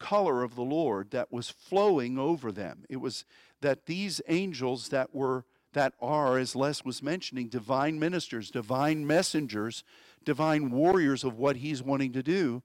color 0.00 0.42
of 0.42 0.56
the 0.56 0.62
Lord 0.62 1.12
that 1.12 1.30
was 1.30 1.48
flowing 1.48 2.18
over 2.18 2.50
them. 2.50 2.84
It 2.88 2.96
was 2.96 3.24
that 3.60 3.86
these 3.86 4.20
angels 4.26 4.88
that 4.88 5.14
were 5.14 5.44
that 5.72 5.94
are, 6.00 6.38
as 6.38 6.56
Les 6.56 6.84
was 6.84 7.02
mentioning, 7.02 7.48
divine 7.48 7.98
ministers, 7.98 8.50
divine 8.50 9.06
messengers, 9.06 9.84
divine 10.24 10.70
warriors 10.70 11.24
of 11.24 11.38
what 11.38 11.56
he's 11.56 11.82
wanting 11.82 12.12
to 12.12 12.22
do. 12.22 12.62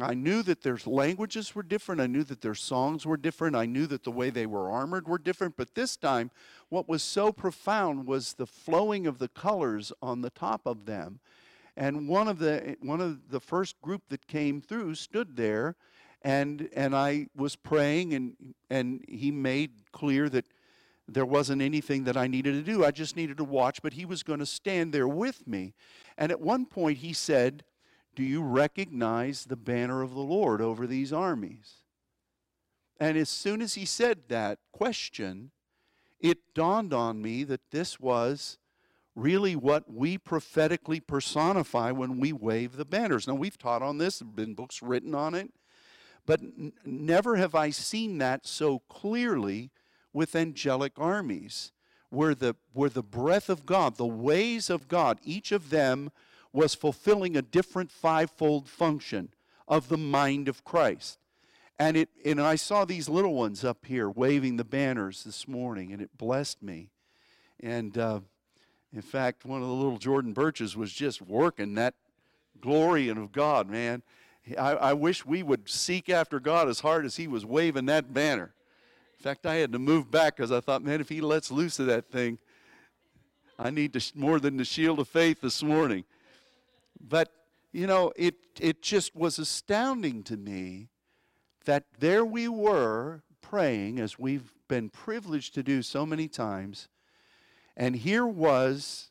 I 0.00 0.14
knew 0.14 0.42
that 0.42 0.62
their 0.62 0.78
languages 0.86 1.54
were 1.54 1.62
different. 1.62 2.00
I 2.00 2.06
knew 2.06 2.24
that 2.24 2.40
their 2.40 2.54
songs 2.54 3.06
were 3.06 3.16
different. 3.16 3.54
I 3.54 3.66
knew 3.66 3.86
that 3.86 4.02
the 4.02 4.10
way 4.10 4.30
they 4.30 4.46
were 4.46 4.70
armored 4.70 5.06
were 5.06 5.18
different. 5.18 5.56
But 5.56 5.74
this 5.74 5.96
time, 5.96 6.30
what 6.68 6.88
was 6.88 7.02
so 7.02 7.32
profound 7.32 8.06
was 8.06 8.34
the 8.34 8.46
flowing 8.46 9.06
of 9.06 9.18
the 9.18 9.28
colors 9.28 9.92
on 10.02 10.22
the 10.22 10.30
top 10.30 10.62
of 10.66 10.86
them. 10.86 11.20
And 11.76 12.08
one 12.08 12.28
of 12.28 12.38
the 12.38 12.76
one 12.80 13.00
of 13.00 13.30
the 13.30 13.40
first 13.40 13.80
group 13.82 14.02
that 14.08 14.26
came 14.26 14.60
through 14.60 14.94
stood 14.94 15.36
there, 15.36 15.76
and 16.22 16.68
and 16.74 16.94
I 16.94 17.26
was 17.36 17.56
praying, 17.56 18.14
and 18.14 18.54
and 18.70 19.04
he 19.08 19.30
made 19.30 19.90
clear 19.92 20.28
that 20.28 20.46
there 21.06 21.26
wasn't 21.26 21.62
anything 21.62 22.04
that 22.04 22.16
I 22.16 22.26
needed 22.26 22.52
to 22.52 22.72
do. 22.72 22.84
I 22.84 22.90
just 22.90 23.16
needed 23.16 23.36
to 23.36 23.44
watch, 23.44 23.82
but 23.82 23.92
he 23.92 24.04
was 24.04 24.22
going 24.22 24.38
to 24.38 24.46
stand 24.46 24.92
there 24.92 25.08
with 25.08 25.46
me. 25.46 25.74
And 26.16 26.32
at 26.32 26.40
one 26.40 26.66
point, 26.66 26.98
he 26.98 27.12
said, 27.12 27.64
Do 28.14 28.22
you 28.22 28.42
recognize 28.42 29.44
the 29.44 29.56
banner 29.56 30.02
of 30.02 30.14
the 30.14 30.20
Lord 30.20 30.60
over 30.60 30.86
these 30.86 31.12
armies? 31.12 31.84
And 32.98 33.18
as 33.18 33.28
soon 33.28 33.60
as 33.60 33.74
he 33.74 33.84
said 33.84 34.28
that 34.28 34.58
question, 34.72 35.50
it 36.20 36.54
dawned 36.54 36.94
on 36.94 37.20
me 37.20 37.44
that 37.44 37.70
this 37.70 38.00
was 38.00 38.58
really 39.14 39.54
what 39.54 39.92
we 39.92 40.16
prophetically 40.16 41.00
personify 41.00 41.90
when 41.90 42.18
we 42.18 42.32
wave 42.32 42.76
the 42.76 42.84
banners. 42.84 43.28
Now, 43.28 43.34
we've 43.34 43.58
taught 43.58 43.82
on 43.82 43.98
this, 43.98 44.18
there 44.18 44.26
have 44.26 44.36
been 44.36 44.54
books 44.54 44.82
written 44.82 45.14
on 45.14 45.34
it, 45.34 45.52
but 46.26 46.40
n- 46.40 46.72
never 46.84 47.36
have 47.36 47.54
I 47.54 47.70
seen 47.70 48.18
that 48.18 48.46
so 48.46 48.80
clearly 48.88 49.70
with 50.14 50.34
angelic 50.34 50.92
armies, 50.96 51.72
where 52.08 52.34
the, 52.34 52.56
where 52.72 52.88
the 52.88 53.02
breath 53.02 53.50
of 53.50 53.66
God, 53.66 53.96
the 53.96 54.06
ways 54.06 54.70
of 54.70 54.88
God, 54.88 55.18
each 55.24 55.52
of 55.52 55.68
them 55.68 56.10
was 56.52 56.74
fulfilling 56.74 57.36
a 57.36 57.42
different 57.42 57.90
fivefold 57.90 58.68
function 58.68 59.30
of 59.66 59.88
the 59.88 59.98
mind 59.98 60.48
of 60.48 60.64
Christ. 60.64 61.18
And, 61.78 61.96
it, 61.96 62.08
and 62.24 62.40
I 62.40 62.54
saw 62.54 62.84
these 62.84 63.08
little 63.08 63.34
ones 63.34 63.64
up 63.64 63.84
here 63.84 64.08
waving 64.08 64.56
the 64.56 64.64
banners 64.64 65.24
this 65.24 65.48
morning, 65.48 65.92
and 65.92 66.00
it 66.00 66.16
blessed 66.16 66.62
me. 66.62 66.90
And 67.58 67.98
uh, 67.98 68.20
in 68.94 69.02
fact, 69.02 69.44
one 69.44 69.60
of 69.60 69.66
the 69.66 69.74
little 69.74 69.98
Jordan 69.98 70.32
Birches 70.32 70.76
was 70.76 70.92
just 70.92 71.20
working 71.20 71.74
that 71.74 71.94
glory 72.60 73.08
of 73.08 73.32
God, 73.32 73.68
man. 73.68 74.02
I, 74.56 74.74
I 74.74 74.92
wish 74.92 75.26
we 75.26 75.42
would 75.42 75.68
seek 75.68 76.08
after 76.08 76.38
God 76.38 76.68
as 76.68 76.80
hard 76.80 77.04
as 77.04 77.16
he 77.16 77.26
was 77.26 77.44
waving 77.44 77.86
that 77.86 78.14
banner 78.14 78.54
fact, 79.24 79.46
I 79.46 79.54
had 79.54 79.72
to 79.72 79.78
move 79.78 80.10
back 80.10 80.36
because 80.36 80.52
I 80.52 80.60
thought, 80.60 80.82
man, 80.82 81.00
if 81.00 81.08
he 81.08 81.22
lets 81.22 81.50
loose 81.50 81.78
of 81.78 81.86
that 81.86 82.10
thing, 82.10 82.38
I 83.58 83.70
need 83.70 83.94
to, 83.94 84.12
more 84.14 84.38
than 84.38 84.58
the 84.58 84.66
shield 84.66 85.00
of 85.00 85.08
faith 85.08 85.40
this 85.40 85.62
morning. 85.62 86.04
But, 87.00 87.32
you 87.72 87.86
know, 87.86 88.12
it, 88.16 88.34
it 88.60 88.82
just 88.82 89.16
was 89.16 89.38
astounding 89.38 90.24
to 90.24 90.36
me 90.36 90.88
that 91.64 91.84
there 91.98 92.22
we 92.22 92.48
were 92.48 93.22
praying, 93.40 93.98
as 93.98 94.18
we've 94.18 94.52
been 94.68 94.90
privileged 94.90 95.54
to 95.54 95.62
do 95.62 95.80
so 95.80 96.04
many 96.04 96.28
times, 96.28 96.88
and 97.78 97.96
here 97.96 98.26
was 98.26 99.10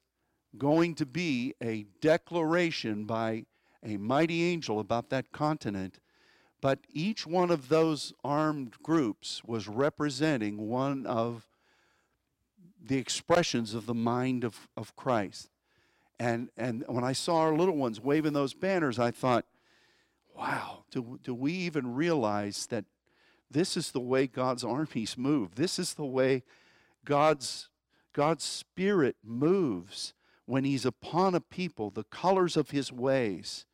going 0.60 0.94
to 0.94 1.08
be 1.08 1.56
a 1.60 1.88
declaration 2.02 3.06
by 3.06 3.46
a 3.84 3.98
mighty 3.98 4.44
angel 4.44 4.80
about 4.80 5.10
that 5.10 5.32
continent 5.32 5.98
but 6.64 6.80
each 6.94 7.28
one 7.28 7.52
of 7.52 7.68
those 7.68 8.14
armed 8.24 8.72
groups 8.82 9.44
was 9.44 9.68
representing 9.68 10.70
one 10.70 11.06
of 11.06 11.46
the 12.82 12.98
expressions 12.98 13.74
of 13.74 13.86
the 13.86 13.94
mind 13.94 14.46
of, 14.46 14.70
of 14.78 14.96
Christ. 14.96 15.50
And, 16.22 16.48
and 16.56 16.86
when 16.88 17.04
I 17.04 17.12
saw 17.12 17.40
our 17.40 17.54
little 17.54 17.76
ones 17.76 18.00
waving 18.00 18.32
those 18.32 18.54
banners, 18.54 18.98
I 18.98 19.12
thought, 19.12 19.44
wow, 20.38 20.86
do, 20.90 21.20
do 21.22 21.34
we 21.34 21.52
even 21.52 21.96
realize 21.96 22.68
that 22.68 22.86
this 23.52 23.76
is 23.76 23.92
the 23.92 24.00
way 24.00 24.26
God's 24.26 24.64
armies 24.64 25.18
move? 25.18 25.56
This 25.56 25.78
is 25.78 25.96
the 25.96 26.06
way 26.06 26.44
God's, 27.04 27.68
God's 28.14 28.46
Spirit 28.46 29.18
moves 29.22 30.14
when 30.46 30.64
He's 30.64 30.86
upon 30.86 31.36
a 31.36 31.42
people, 31.42 31.90
the 31.90 32.06
colors 32.06 32.56
of 32.56 32.70
His 32.70 32.90
ways 32.90 33.66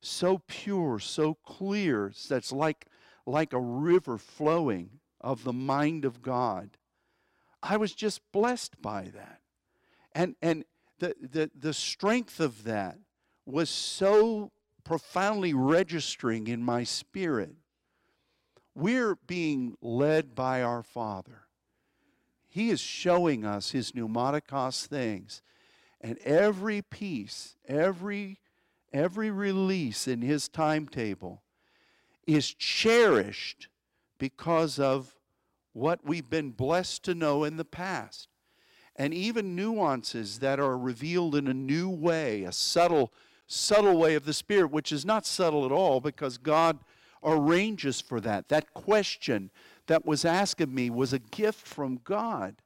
so 0.00 0.42
pure, 0.46 0.98
so 0.98 1.34
clear, 1.34 2.12
that's 2.28 2.52
like, 2.52 2.86
like 3.26 3.52
a 3.52 3.60
river 3.60 4.18
flowing 4.18 4.90
of 5.20 5.44
the 5.44 5.52
mind 5.52 6.04
of 6.04 6.22
God. 6.22 6.70
I 7.62 7.76
was 7.76 7.94
just 7.94 8.20
blessed 8.32 8.80
by 8.80 9.10
that. 9.14 9.40
And, 10.14 10.36
and 10.40 10.64
the, 10.98 11.14
the, 11.20 11.50
the 11.58 11.74
strength 11.74 12.40
of 12.40 12.64
that 12.64 12.98
was 13.44 13.70
so 13.70 14.52
profoundly 14.84 15.54
registering 15.54 16.46
in 16.46 16.62
my 16.62 16.84
spirit. 16.84 17.54
We're 18.74 19.16
being 19.16 19.76
led 19.82 20.34
by 20.34 20.62
our 20.62 20.82
Father. 20.82 21.42
He 22.48 22.70
is 22.70 22.80
showing 22.80 23.44
us 23.44 23.72
His 23.72 23.92
pneumatikos 23.92 24.86
things. 24.86 25.42
And 26.00 26.18
every 26.18 26.82
piece, 26.82 27.56
every 27.66 28.38
every 28.92 29.30
release 29.30 30.08
in 30.08 30.22
his 30.22 30.48
timetable 30.48 31.42
is 32.26 32.52
cherished 32.52 33.68
because 34.18 34.78
of 34.78 35.14
what 35.72 36.04
we've 36.04 36.28
been 36.28 36.50
blessed 36.50 37.04
to 37.04 37.14
know 37.14 37.44
in 37.44 37.56
the 37.56 37.64
past. 37.64 38.28
And 38.96 39.14
even 39.14 39.54
nuances 39.54 40.40
that 40.40 40.58
are 40.58 40.76
revealed 40.76 41.36
in 41.36 41.46
a 41.46 41.54
new 41.54 41.88
way, 41.88 42.42
a 42.42 42.52
subtle, 42.52 43.12
subtle 43.46 43.96
way 43.96 44.16
of 44.16 44.24
the 44.24 44.32
Spirit, 44.32 44.72
which 44.72 44.90
is 44.90 45.04
not 45.06 45.24
subtle 45.24 45.64
at 45.64 45.72
all 45.72 46.00
because 46.00 46.36
God 46.36 46.80
arranges 47.22 48.00
for 48.00 48.20
that. 48.20 48.48
That 48.48 48.74
question 48.74 49.50
that 49.86 50.04
was 50.04 50.24
asked 50.24 50.60
of 50.60 50.70
me 50.70 50.90
was 50.90 51.12
a 51.12 51.18
gift 51.18 51.66
from 51.66 52.00
God. 52.04 52.56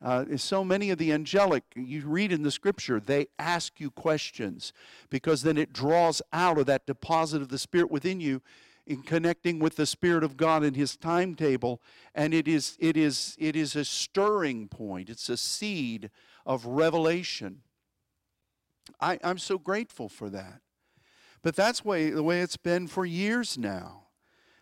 Uh, 0.00 0.36
so 0.36 0.64
many 0.64 0.90
of 0.90 0.98
the 0.98 1.12
angelic, 1.12 1.64
you 1.74 2.06
read 2.06 2.30
in 2.30 2.42
the 2.42 2.50
scripture, 2.52 3.00
they 3.00 3.26
ask 3.38 3.80
you 3.80 3.90
questions 3.90 4.72
because 5.10 5.42
then 5.42 5.58
it 5.58 5.72
draws 5.72 6.22
out 6.32 6.56
of 6.56 6.66
that 6.66 6.86
deposit 6.86 7.42
of 7.42 7.48
the 7.48 7.58
Spirit 7.58 7.90
within 7.90 8.20
you 8.20 8.40
in 8.86 9.02
connecting 9.02 9.58
with 9.58 9.74
the 9.74 9.86
Spirit 9.86 10.22
of 10.22 10.36
God 10.36 10.62
in 10.62 10.74
His 10.74 10.96
timetable. 10.96 11.82
And 12.14 12.32
it 12.32 12.46
is, 12.46 12.76
it 12.78 12.96
is, 12.96 13.36
it 13.38 13.56
is 13.56 13.74
a 13.74 13.84
stirring 13.84 14.68
point, 14.68 15.10
it's 15.10 15.28
a 15.28 15.36
seed 15.36 16.10
of 16.46 16.64
revelation. 16.64 17.62
I, 19.00 19.18
I'm 19.22 19.38
so 19.38 19.58
grateful 19.58 20.08
for 20.08 20.30
that. 20.30 20.60
But 21.42 21.56
that's 21.56 21.84
way, 21.84 22.10
the 22.10 22.22
way 22.22 22.40
it's 22.40 22.56
been 22.56 22.86
for 22.86 23.04
years 23.04 23.58
now. 23.58 24.04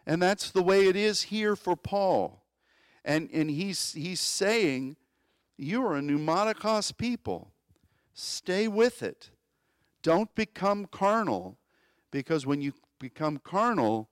And 0.07 0.22
that's 0.22 0.51
the 0.51 0.62
way 0.62 0.88
it 0.88 0.96
is 0.96 1.25
here 1.25 1.57
for 1.57 1.77
Paul. 1.77 2.42
And, 3.05 3.29
and 3.33 3.51
he's, 3.51 3.92
he's 3.92 4.20
saying, 4.20 4.96
you 5.57 5.85
are 5.85 5.97
a 5.97 6.01
pneumatikos 6.01 6.97
people. 6.97 7.53
Stay 8.14 8.69
with 8.69 9.03
it. 9.03 9.31
Don't 10.03 10.35
become 10.35 10.87
carnal, 10.87 11.59
because 12.11 12.47
when 12.47 12.61
you 12.61 12.73
become 12.99 13.38
carnal, 13.38 14.09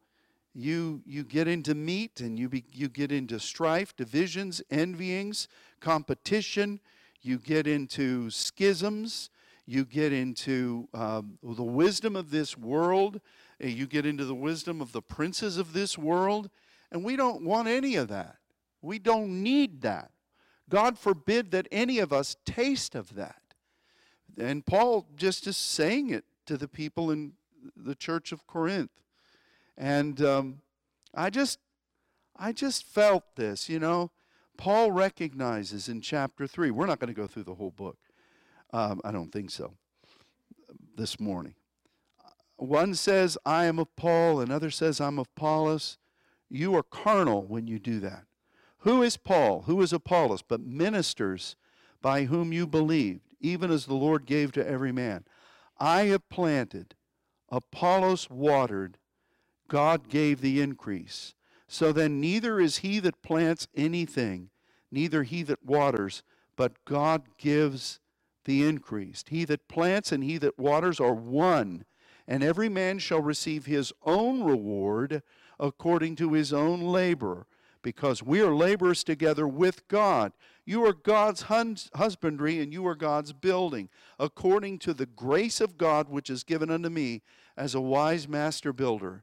you, 0.55 1.03
you 1.05 1.25
get 1.25 1.49
into 1.49 1.75
meat 1.75 2.21
and 2.21 2.39
you, 2.39 2.49
be, 2.49 2.65
you 2.73 2.89
get 2.89 3.11
into 3.11 3.41
strife, 3.41 3.97
divisions, 3.97 4.63
envyings, 4.71 5.49
competition. 5.81 6.81
You 7.23 7.39
get 7.39 7.67
into 7.67 8.31
schisms. 8.31 9.31
You 9.67 9.85
get 9.85 10.13
into 10.13 10.89
um, 10.95 11.39
the 11.43 11.65
wisdom 11.65 12.15
of 12.15 12.31
this 12.31 12.57
world. 12.57 13.21
You 13.59 13.87
get 13.87 14.07
into 14.07 14.25
the 14.25 14.35
wisdom 14.35 14.81
of 14.81 14.93
the 14.93 15.03
princes 15.03 15.57
of 15.57 15.73
this 15.73 15.99
world. 15.99 16.51
And 16.93 17.03
we 17.03 17.17
don't 17.17 17.45
want 17.45 17.67
any 17.67 17.97
of 17.97 18.09
that. 18.09 18.37
We 18.83 18.99
don't 18.99 19.43
need 19.43 19.81
that. 19.83 20.11
God 20.69 20.99
forbid 20.99 21.51
that 21.51 21.69
any 21.71 21.99
of 21.99 22.13
us 22.13 22.37
taste 22.45 22.95
of 22.95 23.15
that. 23.15 23.43
And 24.39 24.65
Paul 24.65 25.07
just 25.17 25.47
is 25.47 25.57
saying 25.57 26.11
it 26.11 26.25
to 26.47 26.57
the 26.57 26.69
people 26.69 27.11
in 27.11 27.33
the 27.77 27.95
church 27.95 28.33
of 28.33 28.47
Corinth. 28.47 28.91
And 29.77 30.21
um, 30.23 30.61
I 31.15 31.31
just, 31.31 31.59
I 32.37 32.53
just 32.53 32.85
felt 32.85 33.37
this, 33.37 33.69
you 33.69 33.79
know. 33.79 34.11
Paul 34.57 34.93
recognizes 34.93 35.89
in 35.89 36.01
chapter 36.01 36.47
3, 36.47 36.71
we're 36.71 36.87
not 36.87 37.01
going 37.01 37.13
to 37.13 37.21
go 37.21 37.27
through 37.27 37.45
the 37.45 37.55
whole 37.55 37.73
book. 37.73 37.99
Um, 38.73 39.01
I 39.05 39.11
don't 39.11 39.33
think 39.33 39.51
so 39.51 39.75
this 40.97 41.19
morning. 41.19 41.55
One 42.57 42.95
says, 42.95 43.37
I 43.45 43.65
am 43.67 43.79
of 43.79 43.95
Paul, 43.97 44.41
another 44.41 44.71
says, 44.71 45.01
I'm 45.01 45.19
of 45.19 45.29
Apollos. 45.37 45.99
You 46.49 46.75
are 46.77 46.85
carnal 46.85 47.43
when 47.43 47.67
you 47.67 47.79
do 47.79 47.99
that. 48.01 48.25
Who 48.85 49.03
is 49.03 49.17
Paul? 49.17 49.63
Who 49.63 49.81
is 49.81 49.95
Apollos? 49.95 50.43
But 50.43 50.61
ministers 50.61 51.57
by 52.03 52.25
whom 52.25 52.53
you 52.53 52.67
believed, 52.67 53.23
even 53.41 53.71
as 53.71 53.87
the 53.87 53.95
Lord 53.95 54.27
gave 54.27 54.53
to 54.53 54.67
every 54.67 54.93
man. 54.93 55.25
I 55.81 56.03
have 56.05 56.29
planted, 56.29 56.95
Apollos 57.49 58.29
watered, 58.29 58.99
God 59.69 60.11
gave 60.11 60.43
the 60.43 60.61
increase. 60.61 61.35
So 61.67 61.93
then, 61.93 62.21
neither 62.21 62.61
is 62.61 62.79
he 62.79 62.99
that 63.01 63.23
plants 63.23 63.69
anything, 63.75 64.51
neither 64.91 65.23
he 65.23 65.43
that 65.45 65.65
waters, 65.65 66.23
but 66.55 66.85
God 66.85 67.23
gives 67.39 68.01
the 68.45 68.69
increase. 68.69 69.25
He 69.27 69.47
that 69.47 69.67
plants 69.67 70.13
and 70.13 70.23
he 70.23 70.37
that 70.39 70.59
waters 70.59 71.01
are 71.01 71.15
one, 71.15 71.87
and 72.29 72.45
every 72.45 72.69
man 72.69 72.99
shall 72.99 73.23
receive 73.23 73.65
his 73.65 73.95
own 74.05 74.45
reward 74.45 75.23
according 75.59 76.17
to 76.17 76.35
his 76.35 76.53
own 76.53 76.83
labor, 76.83 77.47
because 77.85 78.21
we 78.21 78.41
are 78.41 78.53
laborers 78.53 79.05
together 79.05 79.47
with 79.47 79.87
God. 79.87 80.33
You 80.65 80.85
are 80.87 80.93
God's 80.93 81.43
husbandry, 81.95 82.59
and 82.59 82.73
you 82.73 82.85
are 82.89 82.97
God's 82.97 83.33
building, 83.33 83.89
according 84.19 84.81
to 84.81 84.95
the 84.95 85.07
grace 85.07 85.61
of 85.61 85.79
God 85.79 86.09
which 86.09 86.29
is 86.29 86.43
given 86.43 86.71
unto 86.71 86.89
me 86.89 87.23
as 87.57 87.77
a 87.77 87.81
wise 87.81 88.27
master 88.27 88.73
builder. 88.73 89.23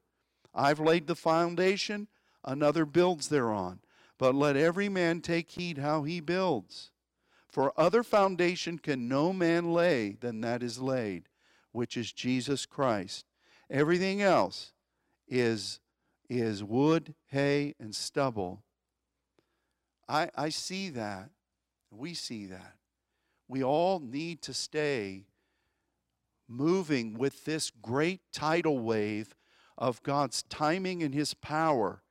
I've 0.55 0.79
laid 0.79 1.07
the 1.07 1.15
foundation, 1.15 2.07
another 2.45 2.85
builds 2.85 3.27
thereon. 3.27 3.79
But 4.17 4.35
let 4.35 4.55
every 4.55 4.87
man 4.87 5.19
take 5.19 5.51
heed 5.51 5.79
how 5.79 6.03
he 6.03 6.21
builds. 6.21 6.91
For 7.49 7.73
other 7.75 8.03
foundation 8.03 8.77
can 8.79 9.09
no 9.09 9.33
man 9.33 9.73
lay 9.73 10.15
than 10.21 10.39
that 10.41 10.63
is 10.63 10.79
laid, 10.79 11.23
which 11.73 11.97
is 11.97 12.13
Jesus 12.13 12.65
Christ. 12.65 13.25
Everything 13.69 14.21
else 14.21 14.71
is, 15.27 15.80
is 16.31 16.63
wood, 16.63 17.13
hay, 17.27 17.75
and 17.77 17.93
stubble. 17.93 18.63
I, 20.07 20.29
I 20.33 20.47
see 20.47 20.87
that. 20.91 21.29
We 21.91 22.13
see 22.13 22.45
that. 22.45 22.75
We 23.49 23.61
all 23.61 23.99
need 23.99 24.41
to 24.43 24.53
stay 24.53 25.25
moving 26.47 27.15
with 27.15 27.43
this 27.43 27.69
great 27.81 28.21
tidal 28.31 28.79
wave 28.79 29.35
of 29.77 30.01
God's 30.03 30.43
timing 30.43 31.03
and 31.03 31.13
His 31.13 31.33
power. 31.33 32.01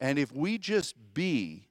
And 0.00 0.18
if 0.18 0.32
we 0.32 0.58
just 0.58 0.96
be, 1.14 1.68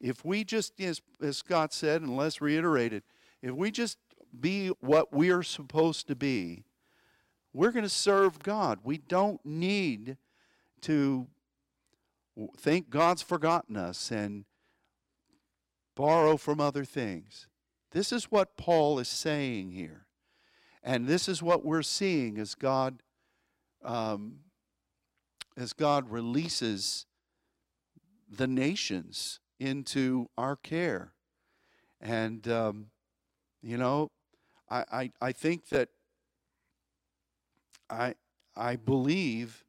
if 0.00 0.24
we 0.24 0.44
just, 0.44 0.80
as, 0.80 1.02
as 1.20 1.36
Scott 1.36 1.74
said, 1.74 2.00
and 2.00 2.16
let's 2.16 2.40
reiterate 2.40 2.94
it, 2.94 3.04
if 3.42 3.52
we 3.52 3.70
just 3.70 3.98
be 4.40 4.68
what 4.80 5.12
we 5.12 5.28
are 5.28 5.42
supposed 5.42 6.06
to 6.08 6.16
be, 6.16 6.64
we're 7.52 7.72
going 7.72 7.84
to 7.84 7.90
serve 7.90 8.38
God. 8.38 8.78
We 8.84 8.96
don't 8.96 9.44
need 9.44 10.16
to 10.82 11.26
think 12.56 12.90
God's 12.90 13.22
forgotten 13.22 13.76
us 13.76 14.10
and 14.10 14.44
borrow 15.94 16.36
from 16.36 16.60
other 16.60 16.84
things. 16.84 17.46
This 17.90 18.12
is 18.12 18.30
what 18.30 18.56
Paul 18.56 18.98
is 18.98 19.08
saying 19.08 19.72
here. 19.72 20.06
And 20.82 21.06
this 21.06 21.28
is 21.28 21.42
what 21.42 21.64
we're 21.64 21.82
seeing 21.82 22.38
as 22.38 22.54
God, 22.54 23.02
um, 23.84 24.38
as 25.56 25.72
God 25.72 26.10
releases 26.10 27.06
the 28.28 28.46
nations 28.46 29.38
into 29.60 30.28
our 30.36 30.56
care. 30.56 31.12
And, 32.00 32.48
um, 32.48 32.86
you 33.62 33.76
know, 33.76 34.10
I, 34.68 34.84
I, 34.90 35.10
I 35.20 35.32
think 35.32 35.68
that 35.68 35.90
I, 37.88 38.14
I 38.56 38.76
believe 38.76 39.64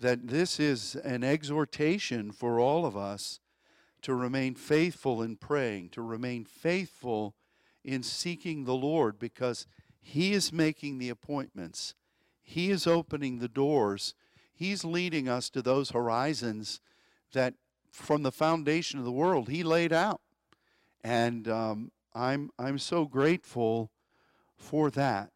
that 0.00 0.28
this 0.28 0.60
is 0.60 0.94
an 0.96 1.24
exhortation 1.24 2.30
for 2.30 2.60
all 2.60 2.86
of 2.86 2.96
us 2.96 3.40
to 4.02 4.14
remain 4.14 4.54
faithful 4.54 5.22
in 5.22 5.36
praying, 5.36 5.90
to 5.90 6.02
remain 6.02 6.44
faithful 6.44 7.34
in 7.84 8.02
seeking 8.02 8.64
the 8.64 8.74
Lord 8.74 9.18
because 9.18 9.66
He 10.00 10.32
is 10.32 10.52
making 10.52 10.98
the 10.98 11.08
appointments, 11.08 11.94
He 12.42 12.70
is 12.70 12.86
opening 12.86 13.38
the 13.38 13.48
doors, 13.48 14.14
He's 14.54 14.84
leading 14.84 15.28
us 15.28 15.50
to 15.50 15.62
those 15.62 15.90
horizons 15.90 16.80
that 17.32 17.54
from 17.90 18.22
the 18.22 18.32
foundation 18.32 18.98
of 18.98 19.04
the 19.04 19.12
world 19.12 19.48
He 19.48 19.62
laid 19.62 19.92
out. 19.92 20.20
And 21.02 21.48
um, 21.48 21.90
I'm, 22.14 22.50
I'm 22.58 22.78
so 22.78 23.04
grateful 23.04 23.90
for 24.56 24.90
that. 24.90 25.30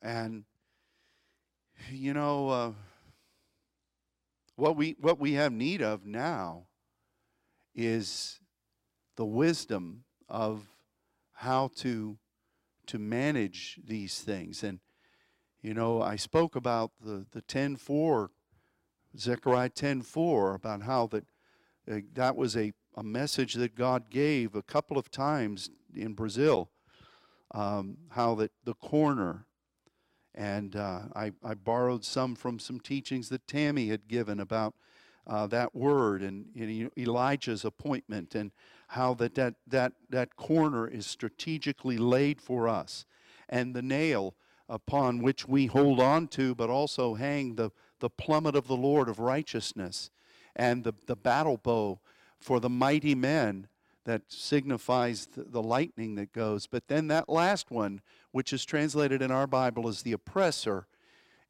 And, 0.00 0.44
you 1.90 2.14
know, 2.14 2.48
uh, 2.48 2.72
what, 4.62 4.76
we, 4.76 4.94
what 5.00 5.18
we 5.18 5.32
have 5.32 5.52
need 5.52 5.82
of 5.82 6.06
now 6.06 6.66
is 7.74 8.38
the 9.16 9.24
wisdom 9.24 10.04
of 10.28 10.68
how 11.32 11.68
to 11.78 12.16
to 12.86 12.98
manage 12.98 13.80
these 13.84 14.20
things. 14.20 14.62
And 14.62 14.78
you 15.62 15.74
know, 15.74 16.00
I 16.00 16.14
spoke 16.14 16.54
about 16.54 16.92
the 17.00 17.26
the 17.32 17.42
10:4 17.42 18.28
Zechariah 19.18 19.70
10:4 19.70 20.54
about 20.54 20.82
how 20.82 21.08
that 21.08 21.24
uh, 21.90 22.00
that 22.12 22.36
was 22.36 22.56
a 22.56 22.72
a 22.94 23.02
message 23.02 23.54
that 23.54 23.74
God 23.74 24.10
gave 24.10 24.54
a 24.54 24.62
couple 24.62 24.96
of 24.96 25.10
times 25.10 25.70
in 25.92 26.14
Brazil. 26.14 26.70
Um, 27.52 27.96
how 28.10 28.36
that 28.36 28.52
the 28.64 28.74
corner, 28.74 29.46
and 30.34 30.76
uh, 30.76 31.00
I, 31.14 31.32
I 31.44 31.54
borrowed 31.54 32.04
some 32.04 32.34
from 32.34 32.58
some 32.58 32.80
teachings 32.80 33.28
that 33.28 33.46
Tammy 33.46 33.88
had 33.88 34.08
given 34.08 34.40
about 34.40 34.74
uh, 35.26 35.46
that 35.48 35.74
word 35.74 36.22
and, 36.22 36.46
and, 36.56 36.90
Elijah's 36.98 37.64
appointment 37.64 38.34
and 38.34 38.50
how 38.88 39.14
that, 39.14 39.34
that, 39.34 39.54
that, 39.66 39.92
that 40.10 40.36
corner 40.36 40.88
is 40.88 41.06
strategically 41.06 41.96
laid 41.96 42.40
for 42.40 42.68
us. 42.68 43.04
And 43.48 43.74
the 43.74 43.82
nail 43.82 44.34
upon 44.68 45.22
which 45.22 45.46
we 45.46 45.66
hold 45.66 46.00
on 46.00 46.26
to 46.28 46.54
but 46.54 46.70
also 46.70 47.14
hang 47.14 47.54
the, 47.54 47.70
the 48.00 48.10
plummet 48.10 48.56
of 48.56 48.66
the 48.66 48.76
Lord 48.76 49.08
of 49.08 49.18
righteousness 49.18 50.10
and 50.56 50.84
the, 50.84 50.94
the 51.06 51.16
battle 51.16 51.56
bow 51.56 52.00
for 52.40 52.58
the 52.58 52.70
mighty 52.70 53.14
men 53.14 53.68
that 54.04 54.22
signifies 54.28 55.28
the, 55.36 55.62
lightning 55.62 56.16
that 56.16 56.32
goes. 56.32 56.66
But 56.66 56.88
then 56.88 57.08
that 57.08 57.28
last 57.28 57.70
one, 57.70 58.00
which 58.30 58.52
is 58.52 58.64
translated 58.64 59.22
in 59.22 59.30
our 59.30 59.46
Bible 59.46 59.88
as 59.88 60.02
the 60.02 60.12
oppressor, 60.12 60.86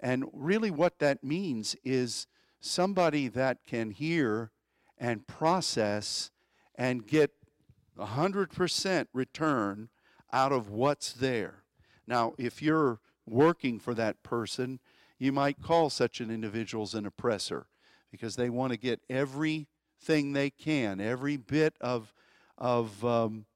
and 0.01 0.25
really 0.33 0.71
what 0.71 0.99
that 0.99 1.25
means 1.25 1.77
is 1.85 2.27
somebody 2.61 3.29
that 3.29 3.65
can 3.67 3.91
hear 3.91 4.51
and 4.99 5.27
process 5.27 6.31
and 6.75 7.07
get 7.07 7.33
100% 7.99 9.07
return 9.13 9.89
out 10.33 10.53
of 10.53 10.71
what's 10.71 11.13
there. 11.13 11.63
Now, 12.07 12.35
if 12.39 12.63
you're 12.63 13.01
working 13.27 13.79
for 13.79 13.95
that 13.95 14.23
person, 14.23 14.81
you 15.19 15.33
might 15.33 15.63
call 15.63 15.91
such 15.91 16.21
an 16.21 16.31
individual 16.31 16.89
an 16.95 17.07
oppressor 17.07 17.67
because 18.11 18.37
they 18.37 18.51
want 18.51 18.73
to 18.73 18.79
get 18.79 19.01
everything 19.09 20.33
they 20.33 20.51
can, 20.51 21.01
every 21.01 21.37
bit 21.37 21.75
of, 21.81 22.13
of 22.59 23.05
um, 23.05 23.47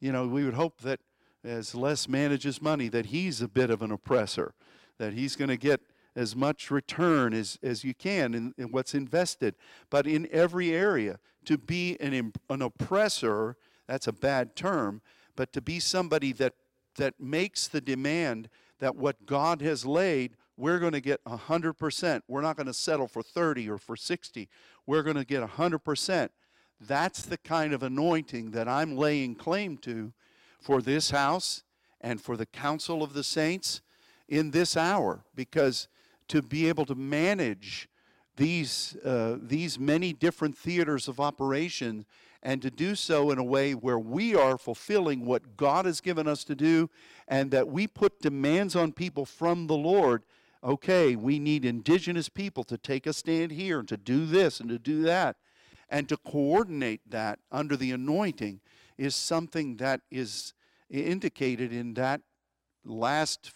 you 0.00 0.12
know, 0.12 0.26
we 0.26 0.44
would 0.44 0.54
hope 0.54 0.80
that 0.82 1.00
as 1.44 1.74
Les 1.74 2.08
manages 2.08 2.60
money, 2.60 2.88
that 2.88 3.06
he's 3.06 3.40
a 3.40 3.48
bit 3.48 3.70
of 3.70 3.82
an 3.82 3.90
oppressor, 3.90 4.54
that 4.98 5.12
he's 5.12 5.36
going 5.36 5.48
to 5.48 5.56
get 5.56 5.80
as 6.14 6.34
much 6.34 6.70
return 6.70 7.32
as, 7.32 7.58
as 7.62 7.84
you 7.84 7.94
can 7.94 8.34
in, 8.34 8.54
in 8.58 8.70
what's 8.70 8.94
invested. 8.94 9.54
But 9.90 10.06
in 10.06 10.28
every 10.32 10.72
area, 10.72 11.18
to 11.44 11.56
be 11.56 11.96
an, 12.00 12.32
an 12.50 12.62
oppressor, 12.62 13.56
that's 13.86 14.06
a 14.06 14.12
bad 14.12 14.56
term, 14.56 15.00
but 15.36 15.52
to 15.52 15.60
be 15.60 15.80
somebody 15.80 16.32
that, 16.34 16.54
that 16.96 17.20
makes 17.20 17.68
the 17.68 17.80
demand 17.80 18.48
that 18.80 18.96
what 18.96 19.26
God 19.26 19.62
has 19.62 19.86
laid, 19.86 20.36
we're 20.56 20.80
going 20.80 20.92
to 20.92 21.00
get 21.00 21.22
100%. 21.24 22.22
We're 22.26 22.40
not 22.40 22.56
going 22.56 22.66
to 22.66 22.74
settle 22.74 23.06
for 23.06 23.22
30 23.22 23.70
or 23.70 23.78
for 23.78 23.96
60. 23.96 24.48
We're 24.86 25.02
going 25.02 25.16
to 25.16 25.24
get 25.24 25.42
100%. 25.42 26.28
That's 26.80 27.22
the 27.22 27.38
kind 27.38 27.72
of 27.72 27.82
anointing 27.82 28.52
that 28.52 28.68
I'm 28.68 28.96
laying 28.96 29.34
claim 29.34 29.78
to 29.78 30.12
for 30.60 30.80
this 30.80 31.10
house 31.10 31.64
and 32.00 32.20
for 32.20 32.36
the 32.36 32.46
council 32.46 33.02
of 33.02 33.14
the 33.14 33.24
saints 33.24 33.80
in 34.28 34.50
this 34.50 34.76
hour 34.76 35.24
because 35.34 35.88
to 36.28 36.42
be 36.42 36.68
able 36.68 36.84
to 36.86 36.94
manage 36.94 37.88
these, 38.36 38.96
uh, 39.04 39.36
these 39.40 39.78
many 39.78 40.12
different 40.12 40.56
theaters 40.56 41.08
of 41.08 41.18
operation 41.18 42.06
and 42.42 42.62
to 42.62 42.70
do 42.70 42.94
so 42.94 43.32
in 43.32 43.38
a 43.38 43.44
way 43.44 43.72
where 43.74 43.98
we 43.98 44.34
are 44.34 44.56
fulfilling 44.56 45.24
what 45.24 45.56
God 45.56 45.86
has 45.86 46.00
given 46.00 46.28
us 46.28 46.44
to 46.44 46.54
do 46.54 46.88
and 47.26 47.50
that 47.50 47.68
we 47.68 47.88
put 47.88 48.20
demands 48.20 48.76
on 48.76 48.92
people 48.92 49.26
from 49.26 49.66
the 49.66 49.76
Lord. 49.76 50.22
Okay, 50.62 51.16
we 51.16 51.40
need 51.40 51.64
indigenous 51.64 52.28
people 52.28 52.62
to 52.64 52.78
take 52.78 53.06
a 53.06 53.12
stand 53.12 53.52
here 53.52 53.80
and 53.80 53.88
to 53.88 53.96
do 53.96 54.24
this 54.24 54.60
and 54.60 54.68
to 54.68 54.78
do 54.78 55.02
that. 55.02 55.36
And 55.88 56.08
to 56.08 56.16
coordinate 56.16 57.00
that 57.10 57.38
under 57.50 57.76
the 57.76 57.92
anointing 57.92 58.60
is 58.96 59.14
something 59.14 59.76
that 59.76 60.00
is 60.10 60.52
indicated 60.90 61.72
in 61.72 61.94
that 61.94 62.20
last 62.84 63.52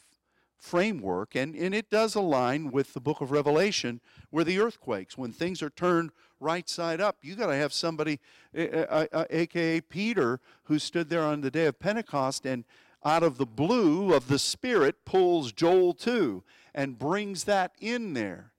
framework, 0.62 1.34
and, 1.34 1.56
and 1.56 1.74
it 1.74 1.90
does 1.90 2.14
align 2.14 2.70
with 2.70 2.94
the 2.94 3.00
book 3.00 3.20
of 3.20 3.32
Revelation, 3.32 4.00
where 4.30 4.44
the 4.44 4.60
earthquakes, 4.60 5.18
when 5.18 5.32
things 5.32 5.60
are 5.60 5.70
turned 5.70 6.10
right 6.38 6.68
side 6.68 7.00
up, 7.00 7.16
you 7.22 7.34
got 7.34 7.48
to 7.48 7.56
have 7.56 7.72
somebody, 7.72 8.20
aka 8.54 9.80
Peter, 9.80 10.40
who 10.64 10.78
stood 10.78 11.08
there 11.08 11.24
on 11.24 11.40
the 11.40 11.50
day 11.50 11.66
of 11.66 11.80
Pentecost 11.80 12.46
and 12.46 12.64
out 13.04 13.24
of 13.24 13.38
the 13.38 13.46
blue 13.46 14.14
of 14.14 14.28
the 14.28 14.38
Spirit 14.38 15.04
pulls 15.04 15.52
Joel 15.52 15.94
2 15.94 16.44
and 16.74 16.98
brings 16.98 17.44
that 17.44 17.72
in 17.80 18.12
there. 18.12 18.52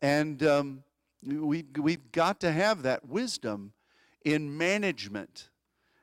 And 0.00 0.42
um, 0.42 0.84
we, 1.24 1.64
we've 1.78 2.12
got 2.12 2.40
to 2.40 2.52
have 2.52 2.82
that 2.82 3.06
wisdom 3.06 3.72
in 4.24 4.56
management 4.56 5.48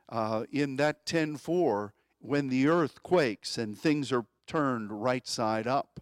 uh, 0.09 0.45
in 0.51 0.75
that 0.77 1.05
10 1.05 1.37
4 1.37 1.93
when 2.21 2.49
the 2.49 2.67
earth 2.67 3.01
quakes 3.03 3.57
and 3.57 3.77
things 3.77 4.11
are 4.11 4.25
turned 4.47 4.91
right 4.91 5.27
side 5.27 5.67
up. 5.67 5.99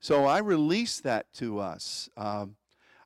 So 0.00 0.24
I 0.24 0.38
release 0.38 1.00
that 1.00 1.32
to 1.34 1.58
us. 1.58 2.08
Um, 2.16 2.56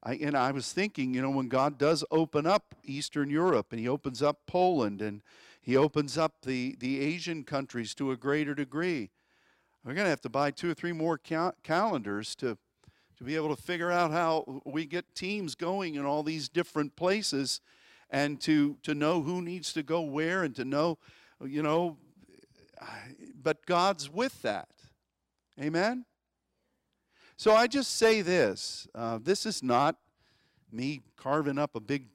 I, 0.03 0.15
and 0.17 0.37
I 0.37 0.51
was 0.51 0.73
thinking, 0.73 1.15
you 1.15 1.23
know, 1.23 1.31
when 1.31 1.49
God 1.49 1.79
does 1.79 2.05
open 2.11 2.47
up 2.47 2.75
Eastern 2.85 3.31
Europe 3.31 3.69
and 3.71 3.81
He 3.81 3.89
opens 3.89 4.23
up 4.23 4.41
Poland 4.47 5.01
and 5.01 5.23
He 5.61 5.77
opens 5.77 6.19
up 6.19 6.43
the, 6.43 6.77
the 6.79 7.01
Asian 7.01 7.45
countries 7.45 7.95
to 7.95 8.11
a 8.11 8.17
greater 8.17 8.55
degree, 8.55 9.11
we're 9.85 9.95
going 9.95 10.05
to 10.05 10.11
have 10.11 10.21
to 10.23 10.29
buy 10.29 10.51
two 10.51 10.71
or 10.71 10.75
three 10.75 10.93
more 10.93 11.19
cal- 11.19 11.55
calendars 11.63 12.35
to, 12.37 12.59
be 13.25 13.37
able 13.37 13.55
to 13.55 13.61
figure 13.61 13.91
out 13.91 14.11
how 14.11 14.63
we 14.65 14.87
get 14.87 15.15
teams 15.15 15.55
going 15.55 15.95
in 15.95 16.05
all 16.05 16.23
these 16.23 16.49
different 16.49 16.95
places 16.97 17.61
and 18.11 18.41
to, 18.43 18.77
to 18.83 18.95
know 18.95 19.23
who 19.23 19.43
needs 19.43 19.73
to 19.73 19.83
go 19.83 20.01
where 20.03 20.45
and 20.45 20.55
to 20.57 20.65
know, 20.65 20.99
you 21.45 21.63
know, 21.63 21.97
but 23.43 23.65
God's 23.67 24.11
with 24.11 24.43
that. 24.43 24.69
Amen? 25.61 26.05
So 27.37 27.55
I 27.55 27.67
just 27.67 27.97
say 27.97 28.23
this 28.23 28.87
uh, 28.95 29.19
this 29.23 29.47
is 29.47 29.63
not 29.63 29.97
me 30.71 31.03
carving 31.17 31.59
up 31.59 31.75
a 31.75 31.81
big 31.81 32.07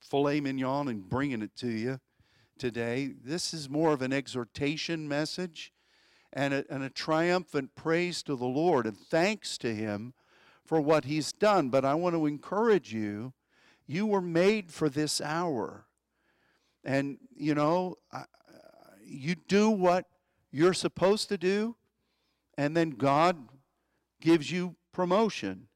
filet 0.00 0.40
mignon 0.40 0.88
and 0.88 1.08
bringing 1.08 1.42
it 1.42 1.54
to 1.56 1.68
you 1.68 2.00
today. 2.58 3.12
This 3.24 3.54
is 3.54 3.68
more 3.68 3.92
of 3.92 4.02
an 4.02 4.12
exhortation 4.12 5.08
message 5.08 5.72
and 6.32 6.52
a, 6.54 6.64
and 6.68 6.82
a 6.82 6.90
triumphant 6.90 7.74
praise 7.74 8.22
to 8.24 8.36
the 8.36 8.44
Lord 8.44 8.86
and 8.86 8.96
thanks 8.96 9.56
to 9.58 9.74
Him 9.74 10.14
for 10.64 10.80
what 10.80 11.04
He's 11.04 11.32
done. 11.32 11.68
But 11.68 11.84
I 11.84 11.94
want 11.94 12.14
to 12.14 12.26
encourage 12.26 12.92
you 12.92 13.32
you 13.86 14.06
were 14.06 14.20
made 14.20 14.72
for 14.72 14.88
this 14.88 15.20
hour. 15.20 15.84
And, 16.84 17.18
you 17.34 17.54
know, 17.54 17.98
you 19.04 19.34
do 19.34 19.70
what 19.70 20.06
you're 20.50 20.74
supposed 20.74 21.28
to 21.28 21.38
do, 21.38 21.76
and 22.56 22.76
then 22.76 22.90
God 22.90 23.48
gives 24.20 24.50
you 24.50 24.76
promotion 24.92 25.68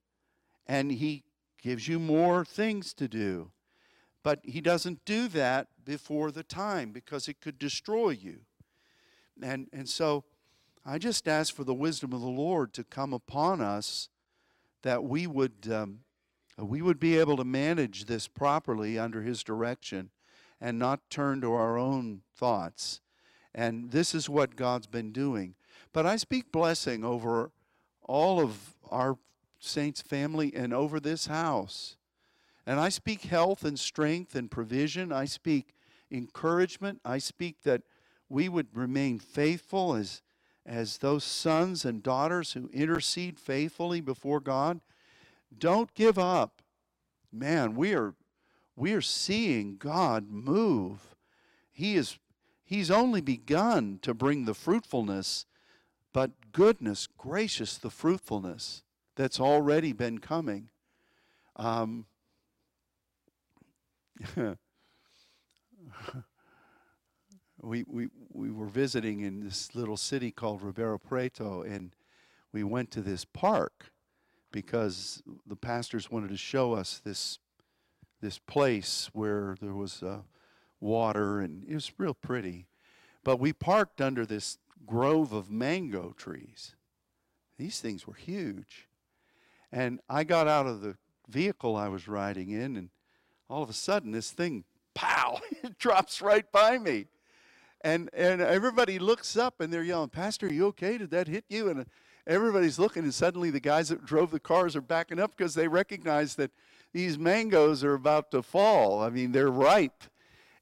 and 0.67 0.93
He 0.93 1.25
gives 1.61 1.89
you 1.89 1.99
more 1.99 2.45
things 2.45 2.95
to 2.95 3.09
do. 3.09 3.51
But 4.23 4.41
He 4.45 4.61
doesn't 4.61 5.05
do 5.05 5.29
that 5.29 5.69
before 5.85 6.31
the 6.31 6.43
time 6.43 6.93
because 6.93 7.29
it 7.29 7.41
could 7.41 7.59
destroy 7.59 8.11
you. 8.11 8.41
And, 9.43 9.69
and 9.73 9.89
so 9.89 10.25
I 10.85 10.99
just 10.99 11.27
ask 11.27 11.55
for 11.55 11.65
the 11.65 11.75
wisdom 11.75 12.13
of 12.13 12.21
the 12.21 12.27
Lord 12.27 12.73
to 12.75 12.85
come 12.85 13.13
upon 13.13 13.61
us 13.61 14.09
that 14.83 15.05
we 15.05 15.27
would, 15.27 15.69
um, 15.73 16.01
we 16.59 16.83
would 16.83 17.01
be 17.01 17.19
able 17.19 17.37
to 17.37 17.45
manage 17.45 18.05
this 18.05 18.29
properly 18.29 18.99
under 18.99 19.23
His 19.23 19.43
direction 19.43 20.11
and 20.61 20.79
not 20.79 21.09
turn 21.11 21.41
to 21.41 21.53
our 21.53 21.79
own 21.79 22.23
thoughts. 22.35 23.01
And 23.55 23.91
this 23.91 24.15
is 24.15 24.29
what 24.29 24.57
God's 24.57 24.87
been 24.87 25.13
doing. 25.13 25.55
But 25.93 26.07
I 26.07 26.17
speak 26.17 26.53
blessing 26.53 27.05
over 27.05 27.51
all 28.03 28.41
of 28.41 28.75
our 28.91 29.19
saints' 29.59 30.03
family 30.03 30.53
and 30.55 30.73
over 30.73 31.01
this 31.01 31.27
house. 31.27 31.97
And 32.67 32.79
I 32.79 32.89
speak 32.89 33.23
health 33.23 33.65
and 33.65 33.79
strength 33.79 34.35
and 34.35 34.51
provision. 34.51 35.13
I 35.13 35.25
speak 35.25 35.75
encouragement. 36.11 37.01
I 37.05 37.19
speak 37.19 37.63
that 37.63 37.83
we 38.29 38.49
would 38.49 38.77
remain 38.77 39.19
faithful 39.19 39.95
as, 39.95 40.23
as 40.69 40.99
those 40.99 41.25
sons 41.25 41.85
and 41.85 42.03
daughters 42.03 42.53
who 42.53 42.69
intercede 42.73 43.41
faithfully 43.41 44.01
before 44.01 44.39
God. 44.39 44.81
Don't 45.57 45.93
give 45.95 46.19
up. 46.19 46.61
Man, 47.33 47.75
we 47.75 47.95
are, 47.95 48.15
we 48.77 48.93
are 48.93 49.01
seeing 49.01 49.77
God 49.79 50.31
move. 50.31 51.17
He 51.73 51.97
is, 51.97 52.19
he's 52.65 52.91
only 52.91 53.23
begun 53.23 53.99
to 54.03 54.13
bring 54.13 54.45
the 54.45 54.55
fruitfulness 54.55 55.47
but 56.13 56.53
goodness 56.53 57.07
gracious, 57.07 57.79
the 57.79 57.91
fruitfulness 57.91 58.83
that's 59.17 59.39
already 59.39 59.93
been 59.93 60.19
coming. 60.19 60.69
Um, 61.57 62.07
we, 67.63 67.85
we, 67.87 68.09
we 68.39 68.51
were 68.53 68.67
visiting 68.67 69.21
in 69.21 69.41
this 69.41 69.75
little 69.75 69.97
city 69.97 70.31
called 70.31 70.63
Ribeirão 70.63 71.03
Preto, 71.03 71.63
and 71.63 71.91
we 72.53 72.63
went 72.63 72.93
to 72.93 73.01
this 73.01 73.25
park 73.25 73.91
because 74.53 75.23
the 75.45 75.57
pastors 75.57 76.11
wanted 76.11 76.31
to 76.31 76.37
show 76.37 76.73
us 76.73 77.01
this, 77.05 77.41
this 78.21 78.39
place 78.39 79.11
where 79.13 79.57
there 79.61 79.75
was 79.75 80.05
uh, 80.05 80.21
water, 80.81 81.41
and 81.41 81.65
it 81.69 81.75
was 81.75 81.91
real 81.99 82.15
pretty. 82.15 82.69
But 83.25 83.41
we 83.41 83.53
parked 83.53 84.01
under 84.01 84.25
this 84.25 84.59
grove 84.87 85.33
of 85.33 85.51
mango 85.51 86.15
trees. 86.17 86.77
These 87.59 87.81
things 87.81 88.07
were 88.07 88.15
huge. 88.15 88.89
And 89.73 89.99
I 90.09 90.23
got 90.23 90.47
out 90.47 90.69
of 90.69 90.81
the 90.81 90.97
vehicle 91.29 91.75
I 91.75 91.89
was 91.89 92.07
riding 92.07 92.51
in, 92.51 92.77
and 92.77 92.91
all 93.51 93.65
of 93.65 93.69
a 93.69 93.75
sudden, 93.75 94.13
this 94.13 94.31
thing, 94.31 94.63
pow, 94.95 95.41
it 95.65 95.77
drops 95.77 96.23
right 96.23 96.51
by 96.53 96.79
me. 96.79 97.07
And, 97.83 98.11
and 98.13 98.41
everybody 98.41 98.99
looks 98.99 99.37
up 99.37 99.61
and 99.61 99.73
they're 99.73 99.85
yelling, 99.85 100.11
Pastor, 100.11 100.47
are 100.47 100.53
you 100.53 100.67
okay? 100.67 100.99
Did 100.99 101.11
that 101.11 101.29
hit 101.29 101.45
you? 101.49 101.69
And 101.69 101.87
everybody's 102.27 102.79
looking, 102.79 103.05
and 103.05 103.15
suddenly 103.15 103.51
the 103.51 103.61
guys 103.61 103.89
that 103.91 104.05
drove 104.05 104.31
the 104.31 104.41
cars 104.41 104.75
are 104.75 104.81
backing 104.81 105.21
up 105.21 105.37
because 105.37 105.55
they 105.55 105.69
recognize 105.69 106.35
that 106.37 106.51
these 106.93 107.19
mangoes 107.19 107.85
are 107.85 107.95
about 107.95 108.31
to 108.33 108.43
fall. 108.43 109.03
I 109.03 109.11
mean, 109.11 109.33
they're 109.33 109.51
ripe 109.51 110.05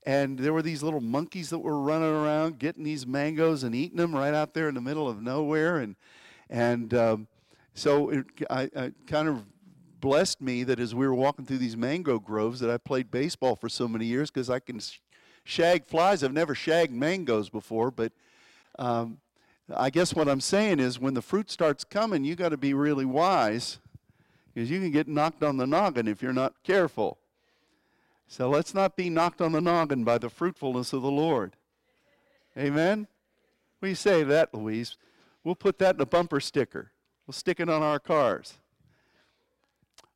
and 0.07 0.39
there 0.39 0.53
were 0.53 0.63
these 0.63 0.83
little 0.83 1.01
monkeys 1.01 1.51
that 1.51 1.59
were 1.59 1.81
running 1.81 2.09
around 2.09 2.59
getting 2.59 2.85
these 2.85 3.07
mangoes 3.07 3.65
and 3.65 3.75
eating 3.75 3.97
them 3.99 4.15
right 4.15 4.33
out 4.33 4.55
there 4.55 4.69
in 4.69 4.75
the 4.75 4.81
middle 4.81 5.09
of 5.09 5.21
nowhere 5.21 5.79
and 5.79 5.97
and 6.49 6.95
um, 6.95 7.27
so 7.75 8.11
it 8.11 8.25
I, 8.49 8.71
I 8.77 8.93
kind 9.07 9.29
of 9.29 9.45
blessed 10.01 10.41
me 10.41 10.63
that 10.63 10.79
as 10.79 10.95
we 10.95 11.07
were 11.07 11.15
walking 11.15 11.45
through 11.45 11.59
these 11.59 11.77
mango 11.77 12.21
groves 12.21 12.61
that 12.61 12.71
I 12.71 12.79
played 12.79 13.11
baseball 13.11 13.57
for 13.57 13.69
so 13.69 13.89
many 13.89 14.07
years 14.07 14.31
because 14.31 14.49
I 14.49 14.61
can 14.61 14.79
shag 15.47 15.87
flies. 15.87 16.23
I've 16.23 16.33
never 16.33 16.55
shagged 16.55 16.93
mangoes 16.93 17.49
before, 17.49 17.91
but 17.91 18.13
um, 18.79 19.19
I 19.75 19.91
guess 19.91 20.15
what 20.15 20.29
I'm 20.29 20.41
saying 20.41 20.81
is 20.81 20.99
when 20.99 21.15
the 21.15 21.23
fruit 21.23 21.51
starts 21.51 21.85
coming, 21.85 22.25
you 22.25 22.35
got 22.35 22.51
to 22.51 22.57
be 22.57 22.75
really 22.75 23.05
wise 23.05 23.79
because 24.53 24.71
you 24.71 24.81
can 24.81 24.91
get 24.91 25.09
knocked 25.09 25.43
on 25.43 25.57
the 25.57 25.67
noggin 25.67 26.09
if 26.09 26.21
you're 26.21 26.33
not 26.33 26.63
careful. 26.63 27.19
So 28.29 28.51
let's 28.51 28.75
not 28.75 28.97
be 28.97 29.09
knocked 29.09 29.41
on 29.41 29.53
the 29.53 29.61
noggin 29.61 30.03
by 30.03 30.19
the 30.19 30.29
fruitfulness 30.29 30.93
of 30.93 31.03
the 31.03 31.11
Lord. 31.11 31.55
Amen? 32.59 33.07
We 33.81 33.95
say 33.95 34.25
that, 34.25 34.53
Louise? 34.53 34.97
We'll 35.45 35.55
put 35.55 35.79
that 35.79 35.95
in 35.95 36.01
a 36.01 36.07
bumper 36.07 36.41
sticker. 36.41 36.91
We'll 37.27 37.35
stick 37.35 37.61
it 37.61 37.69
on 37.69 37.83
our 37.83 38.01
cars. 38.01 38.55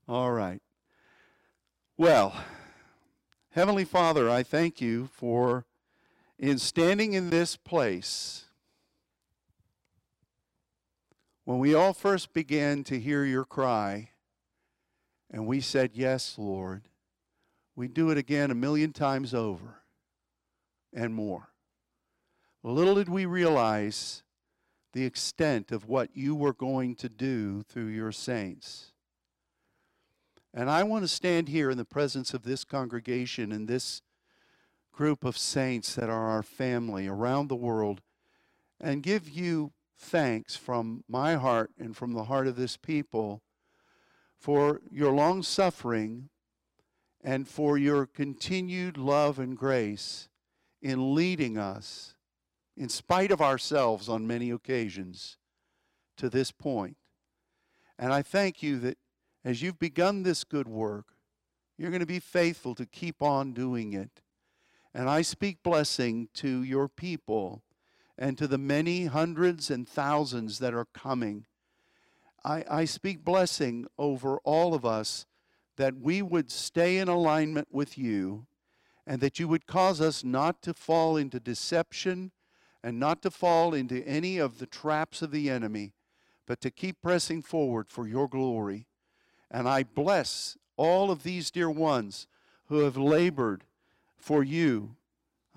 All 0.09 0.33
right. 0.33 0.61
Well, 1.97 2.35
Heavenly 3.53 3.85
Father, 3.85 4.31
I 4.31 4.43
thank 4.43 4.81
you 4.81 5.09
for 5.13 5.65
in 6.39 6.59
standing 6.59 7.13
in 7.13 7.31
this 7.31 7.57
place 7.57 8.45
when 11.45 11.59
we 11.59 11.75
all 11.75 11.93
first 11.93 12.33
began 12.33 12.85
to 12.85 12.99
hear 12.99 13.25
your 13.25 13.45
cry 13.45 14.11
and 15.31 15.47
we 15.47 15.61
said, 15.61 15.91
Yes, 15.95 16.37
Lord 16.39 16.83
we 17.81 17.89
do 17.89 18.11
it 18.11 18.19
again 18.19 18.51
a 18.51 18.55
million 18.55 18.93
times 18.93 19.33
over 19.33 19.77
and 20.93 21.15
more. 21.15 21.49
Little 22.63 22.97
did 22.97 23.09
we 23.09 23.25
realize 23.25 24.23
the 24.93 25.07
extent 25.07 25.73
of 25.73 25.89
what 25.89 26.11
you 26.15 26.35
were 26.35 26.53
going 26.53 26.95
to 26.97 27.09
do 27.09 27.63
through 27.63 27.87
your 27.87 28.13
saints. 28.13 28.93
And 30.53 30.69
I 30.69 30.83
want 30.83 31.05
to 31.05 31.09
stand 31.09 31.49
here 31.49 31.71
in 31.71 31.79
the 31.79 31.85
presence 31.85 32.35
of 32.35 32.43
this 32.43 32.65
congregation 32.65 33.53
and 33.53 33.69
this 33.69 34.03
group 34.93 35.25
of 35.25 35.39
saints 35.39 35.95
that 35.95 36.11
are 36.11 36.29
our 36.29 36.43
family 36.43 37.07
around 37.07 37.49
the 37.49 37.57
world 37.57 38.01
and 38.81 39.03
give 39.03 39.29
you 39.29 39.73
thanks 39.97 40.57
from 40.57 41.05
my 41.09 41.35
heart 41.35 41.71
and 41.79 41.97
from 41.97 42.13
the 42.13 42.25
heart 42.25 42.47
of 42.47 42.57
this 42.57 42.77
people 42.77 43.43
for 44.39 44.81
your 44.91 45.13
long 45.13 45.43
suffering 45.43 46.31
and 47.23 47.47
for 47.47 47.77
your 47.77 48.07
continued 48.07 48.97
love 48.97 49.39
and 49.39 49.57
grace 49.57 50.29
in 50.83 51.15
leading 51.15 51.59
us, 51.59 52.15
in 52.77 52.89
spite 52.89 53.31
of 53.31 53.43
ourselves 53.43 54.09
on 54.09 54.27
many 54.27 54.51
occasions, 54.51 55.37
to 56.17 56.31
this 56.31 56.51
point. 56.51 56.97
And 57.99 58.13
I 58.13 58.23
thank 58.23 58.63
you 58.63 58.79
that 58.81 58.97
as 59.45 59.63
you've 59.63 59.79
begun 59.79 60.23
this 60.23 60.45
good 60.45 60.69
work, 60.69 61.07
you're 61.79 61.91
going 61.91 62.01
to 62.01 62.07
be 62.07 62.21
faithful 62.21 62.75
to 62.75 62.85
keep 62.85 63.23
on 63.23 63.53
doing 63.53 63.93
it. 63.93 64.23
And 64.93 65.09
I 65.09 65.23
speak 65.23 65.63
blessing 65.63 66.29
to 66.35 66.63
your 66.63 66.89
people 66.89 67.63
and 68.19 68.37
to 68.37 68.47
the 68.47 68.59
many 68.59 69.07
hundreds 69.07 69.71
and 69.71 69.89
thousands 69.89 70.59
that 70.59 70.75
are 70.75 70.87
coming. 70.93 71.47
I, 72.45 72.65
I 72.71 72.85
speak 72.85 73.25
blessing 73.25 73.87
over 73.99 74.39
all 74.39 74.75
of 74.75 74.85
us 74.85 75.27
that 75.77 75.97
we 75.97 76.21
would 76.21 76.51
stay 76.51 76.99
in 76.99 77.09
alignment 77.09 77.69
with 77.71 77.97
you 77.97 78.47
and 79.07 79.21
that 79.23 79.39
you 79.39 79.49
would 79.49 79.67
cause 79.67 80.01
us 80.01 80.23
not 80.23 80.61
to 80.63 80.75
fall 80.75 81.17
into 81.17 81.41
deception 81.41 82.33
and 82.83 82.99
not 82.99 83.23
to 83.23 83.31
fall 83.31 83.73
into 83.73 84.07
any 84.07 84.39
of 84.39 84.59
the 84.59 84.67
traps 84.67 85.23
of 85.23 85.31
the 85.31 85.49
enemy, 85.49 85.93
but 86.47 86.61
to 86.61 86.71
keep 86.71 87.01
pressing 87.01 87.41
forward 87.41 87.89
for 87.89 88.07
your 88.07 88.29
glory. 88.29 88.87
And 89.51 89.69
I 89.69 89.83
bless 89.83 90.57
all 90.77 91.11
of 91.11 91.23
these 91.23 91.51
dear 91.51 91.71
ones 91.71 92.27
who 92.69 92.79
have 92.81 92.97
labored 92.97 93.65
for 94.17 94.43
you. 94.43 94.97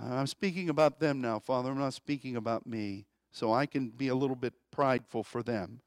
Uh, 0.02 0.16
I'm 0.16 0.28
speaking 0.28 0.70
about 0.70 1.00
them 1.00 1.22
now, 1.22 1.40
Father. 1.40 1.70
I'm 1.70 1.78
not 1.78 1.94
speaking 1.94 2.36
about 2.36 2.66
me, 2.66 3.06
so 3.32 3.54
I 3.54 3.66
can 3.66 3.90
be 3.90 4.08
a 4.08 4.16
little 4.16 4.36
bit 4.36 4.54
prideful 4.72 5.24
for 5.24 5.44
them. 5.44 5.82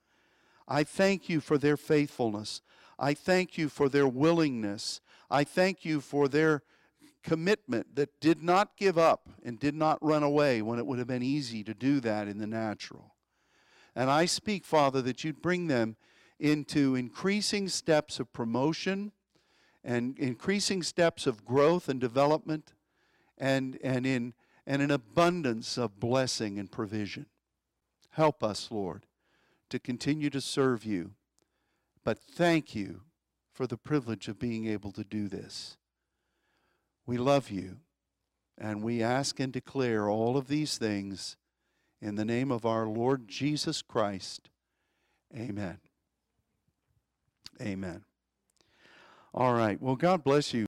I 0.69 0.85
thank 0.85 1.29
you 1.29 1.41
for 1.41 1.59
their 1.59 1.77
faithfulness. 1.77 2.61
I 2.99 3.15
thank 3.15 3.59
you 3.59 3.69
for 3.69 3.89
their 3.89 4.09
willingness. 4.09 5.01
I 5.31 5.45
thank 5.45 5.85
you 5.85 6.01
for 6.01 6.29
their 6.29 6.63
commitment 7.23 7.97
that 7.97 8.21
did 8.21 8.43
not 8.43 8.77
give 8.77 8.97
up 8.97 9.29
and 9.45 9.59
did 9.59 9.75
not 9.75 10.03
run 10.03 10.23
away 10.23 10.63
when 10.63 10.79
it 10.79 10.87
would 10.87 10.99
have 10.99 11.09
been 11.09 11.23
easy 11.23 11.65
to 11.65 11.75
do 11.75 12.01
that 12.01 12.29
in 12.29 12.39
the 12.39 12.47
natural. 12.47 13.15
And 13.97 14.11
I 14.11 14.27
speak, 14.27 14.65
Father, 14.65 15.03
that 15.03 15.25
you'd 15.25 15.43
bring 15.43 15.67
them 15.67 15.97
into 16.39 16.95
increasing 16.95 17.68
steps 17.68 18.20
of 18.20 18.32
promotion 18.32 19.12
and 19.82 20.18
increasing 20.18 20.82
steps 20.82 21.26
of 21.26 21.45
growth 21.45 21.89
and 21.89 22.01
development 22.01 22.74
and, 23.39 23.78
and, 23.82 24.05
in, 24.07 24.34
and 24.66 24.82
an 24.82 24.91
abundance 24.91 25.78
of 25.78 26.01
blessing 26.01 26.59
and 26.59 26.70
provision. 26.70 27.26
Help 28.11 28.43
us, 28.43 28.68
Lord, 28.70 29.07
to 29.70 29.78
continue 29.78 30.30
to 30.30 30.41
serve 30.41 30.84
you. 30.84 31.12
But 32.05 32.18
thank 32.18 32.74
you 32.74 33.03
for 33.53 33.66
the 33.66 33.76
privilege 33.76 34.28
of 34.28 34.39
being 34.39 34.66
able 34.66 34.93
to 34.93 35.05
do 35.05 35.28
this. 35.28 35.76
We 37.07 37.16
love 37.16 37.51
you, 37.51 37.78
and 38.59 38.82
we 38.82 39.03
ask 39.03 39.39
and 39.39 39.53
declare 39.53 40.09
all 40.09 40.37
of 40.37 40.49
these 40.49 40.78
things 40.78 41.37
in 42.01 42.16
the 42.16 42.24
name 42.24 42.51
of 42.51 42.66
our 42.66 42.87
Lord 42.87 43.28
Jesus 43.28 43.82
Christ. 43.82 44.51
Amen. 45.34 45.78
Amen. 47.61 48.05
All 49.35 49.55
right. 49.55 49.81
Well, 49.81 49.97
God 49.97 50.25
bless 50.25 50.55
you. 50.55 50.65